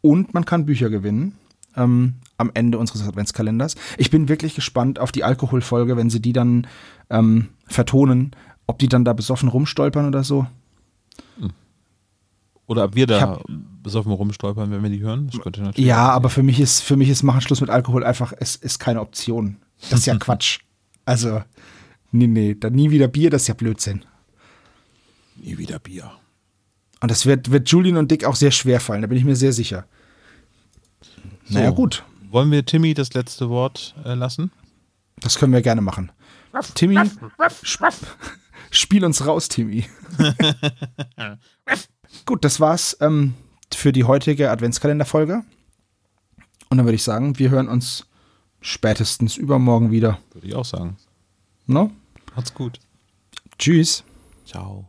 Und 0.00 0.34
man 0.34 0.44
kann 0.44 0.66
Bücher 0.66 0.90
gewinnen 0.90 1.34
ähm, 1.76 2.14
am 2.36 2.50
Ende 2.54 2.78
unseres 2.78 3.06
Adventskalenders. 3.06 3.76
Ich 3.98 4.10
bin 4.10 4.28
wirklich 4.28 4.54
gespannt 4.54 4.98
auf 4.98 5.12
die 5.12 5.22
Alkoholfolge, 5.24 5.96
wenn 5.96 6.08
sie 6.10 6.20
die 6.20 6.32
dann 6.32 6.66
ähm, 7.10 7.48
vertonen, 7.66 8.30
ob 8.66 8.78
die 8.78 8.88
dann 8.88 9.04
da 9.04 9.12
besoffen 9.12 9.48
rumstolpern 9.48 10.06
oder 10.06 10.24
so. 10.24 10.46
Oder 12.66 12.84
ob 12.84 12.94
wir 12.94 13.06
da 13.06 13.20
hab- 13.20 13.44
besoffen 13.82 14.12
rumstolpern, 14.12 14.70
wenn 14.70 14.82
wir 14.82 14.90
die 14.90 15.00
hören. 15.00 15.30
Ja, 15.76 16.08
aber 16.10 16.28
für 16.28 16.42
mich 16.42 16.60
ist 16.60 16.80
für 16.82 16.96
mich 16.96 17.08
ist 17.08 17.22
machen 17.22 17.40
Schluss 17.40 17.60
mit 17.60 17.70
Alkohol 17.70 18.04
einfach 18.04 18.32
es 18.38 18.56
ist 18.56 18.78
keine 18.78 19.00
Option. 19.00 19.56
Das 19.90 20.00
ist 20.00 20.06
ja 20.06 20.16
Quatsch. 20.18 20.58
Also 21.06 21.42
nee, 22.12 22.26
nee, 22.26 22.54
dann 22.54 22.74
nie 22.74 22.90
wieder 22.90 23.08
Bier, 23.08 23.30
das 23.30 23.42
ist 23.42 23.48
ja 23.48 23.54
Blödsinn. 23.54 24.04
nie 25.36 25.56
wieder 25.56 25.78
Bier. 25.78 26.10
Und 27.00 27.10
das 27.10 27.26
wird 27.26 27.50
wird 27.50 27.68
Julian 27.68 27.96
und 27.96 28.10
Dick 28.10 28.24
auch 28.24 28.36
sehr 28.36 28.50
schwer 28.50 28.80
fallen, 28.80 29.02
da 29.02 29.08
bin 29.08 29.18
ich 29.18 29.24
mir 29.24 29.36
sehr 29.36 29.52
sicher. 29.52 29.86
Naja, 31.48 31.68
So. 31.68 31.74
gut. 31.74 32.04
Wollen 32.30 32.50
wir 32.50 32.64
Timmy 32.66 32.92
das 32.92 33.14
letzte 33.14 33.48
Wort 33.48 33.94
äh, 34.04 34.14
lassen? 34.14 34.50
Das 35.20 35.38
können 35.38 35.52
wir 35.52 35.62
gerne 35.62 35.80
machen. 35.80 36.12
Timmy, 36.74 36.96
sp 36.98 37.88
spiel 38.70 39.04
uns 39.04 39.24
raus, 39.26 39.48
Timmy. 39.48 39.86
Gut, 42.26 42.44
das 42.44 42.60
war's 42.60 42.96
ähm, 43.00 43.34
für 43.72 43.92
die 43.92 44.04
heutige 44.04 44.50
Adventskalenderfolge. 44.50 45.44
Und 46.68 46.76
dann 46.76 46.86
würde 46.86 46.96
ich 46.96 47.02
sagen, 47.02 47.38
wir 47.38 47.50
hören 47.50 47.68
uns 47.68 48.06
spätestens 48.60 49.36
übermorgen 49.36 49.90
wieder. 49.90 50.18
Würde 50.32 50.46
ich 50.48 50.54
auch 50.54 50.64
sagen. 50.64 50.96
No? 51.66 51.90
Macht's 52.34 52.52
gut. 52.54 52.78
Tschüss. 53.58 54.04
Ciao. 54.44 54.88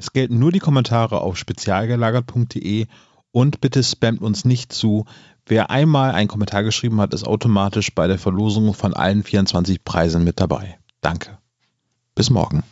es 0.00 0.14
gelten 0.14 0.38
nur 0.38 0.50
die 0.50 0.60
Kommentare 0.60 1.20
auf 1.20 1.36
spezialgelagert.de 1.36 2.86
und 3.32 3.60
bitte 3.60 3.82
spamt 3.82 4.22
uns 4.22 4.46
nicht 4.46 4.72
zu. 4.72 5.04
Wer 5.44 5.70
einmal 5.70 6.12
einen 6.12 6.28
Kommentar 6.28 6.62
geschrieben 6.62 7.02
hat, 7.02 7.12
ist 7.12 7.26
automatisch 7.26 7.94
bei 7.94 8.06
der 8.06 8.18
Verlosung 8.18 8.72
von 8.72 8.94
allen 8.94 9.22
24 9.22 9.84
Preisen 9.84 10.24
mit 10.24 10.40
dabei. 10.40 10.78
Danke. 11.02 11.36
Bis 12.14 12.30
morgen. 12.30 12.62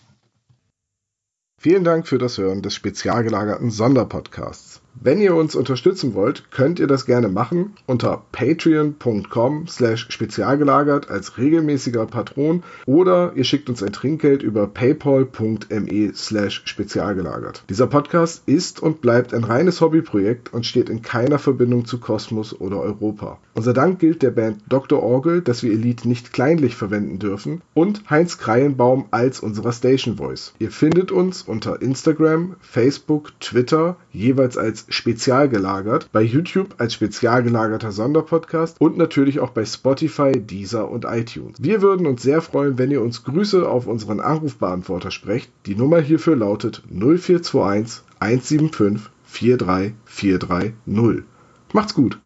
Vielen 1.59 1.85
Dank 1.85 2.09
für 2.09 2.19
das 2.19 2.39
Hören 2.39 2.63
des 2.63 2.75
spezial 2.75 3.25
gelagerten 3.25 3.71
Sonderpodcasts. 3.71 4.78
Wenn 5.01 5.21
ihr 5.21 5.35
uns 5.37 5.55
unterstützen 5.55 6.15
wollt, 6.15 6.51
könnt 6.51 6.81
ihr 6.81 6.89
das 6.89 7.07
gerne 7.07 7.29
machen 7.29 7.75
unter 7.87 8.25
patreon.com 8.33 9.69
slash 9.69 10.07
spezialgelagert 10.11 11.09
als 11.09 11.39
regelmäßiger 11.39 12.07
Patron 12.07 12.65
oder 12.85 13.33
ihr 13.37 13.45
schickt 13.45 13.69
uns 13.69 13.83
ein 13.83 13.93
Trinkgeld 13.93 14.43
über 14.43 14.67
paypal.me 14.67 16.13
slash 16.15 16.63
spezialgelagert. 16.65 17.63
Dieser 17.71 17.87
Podcast 17.87 18.43
ist 18.47 18.81
und 18.81 19.01
bleibt 19.01 19.35
ein 19.35 19.45
reines 19.45 19.81
Hobbyprojekt 19.81 20.53
und 20.53 20.67
steht 20.67 20.89
in 20.89 21.03
keiner 21.03 21.39
Verbindung 21.39 21.85
zu 21.85 22.01
Kosmos 22.01 22.61
oder 22.61 22.81
Europa. 22.81 23.39
Unser 23.59 23.73
Dank 23.73 23.99
gilt 23.99 24.23
der 24.23 24.31
Band 24.31 24.63
Dr. 24.69 25.03
Orgel, 25.03 25.43
dass 25.43 25.65
wir 25.65 25.73
ihr 25.73 25.79
Lied 25.79 26.05
nicht 26.05 26.33
kleinlich 26.33 26.77
verwenden 26.77 27.19
dürfen 27.19 27.61
und 27.75 28.09
Heinz 28.09 28.39
Kreienbaum 28.39 29.07
als 29.11 29.41
unserer 29.41 29.73
Station 29.73 30.19
Voice. 30.19 30.55
Ihr 30.61 30.71
findet 30.71 31.11
uns 31.11 31.43
unter 31.43 31.83
Instagram, 31.83 32.55
Facebook, 32.61 33.33
Twitter 33.41 33.97
jeweils 34.13 34.57
als 34.57 34.87
spezial 34.91 35.49
gelagert, 35.49 36.09
bei 36.13 36.23
YouTube 36.23 36.77
als 36.79 36.95
spezial 36.95 37.43
gelagerter 37.43 37.91
Sonderpodcast 37.91 38.81
und 38.81 38.97
natürlich 38.97 39.41
auch 39.41 39.51
bei 39.51 39.65
Spotify, 39.65 40.31
Deezer 40.31 40.89
und 40.89 41.05
iTunes. 41.05 41.57
Wir 41.61 41.83
würden 41.83 42.07
uns 42.07 42.23
sehr 42.23 42.43
freuen, 42.43 42.79
wenn 42.79 42.93
ihr 42.93 43.03
uns 43.03 43.25
Grüße 43.25 43.69
auf 43.69 43.89
unseren 43.89 44.21
Anrufbeantworter 44.21 45.11
sprecht. 45.11 45.51
Die 45.67 45.75
Nummer 45.75 46.01
hierfür 46.01 46.37
lautet 46.37 46.85
0421 46.91 48.05
175 48.21 49.11
43430. 49.25 51.25
Macht's 51.73 51.95
gut! 51.95 52.17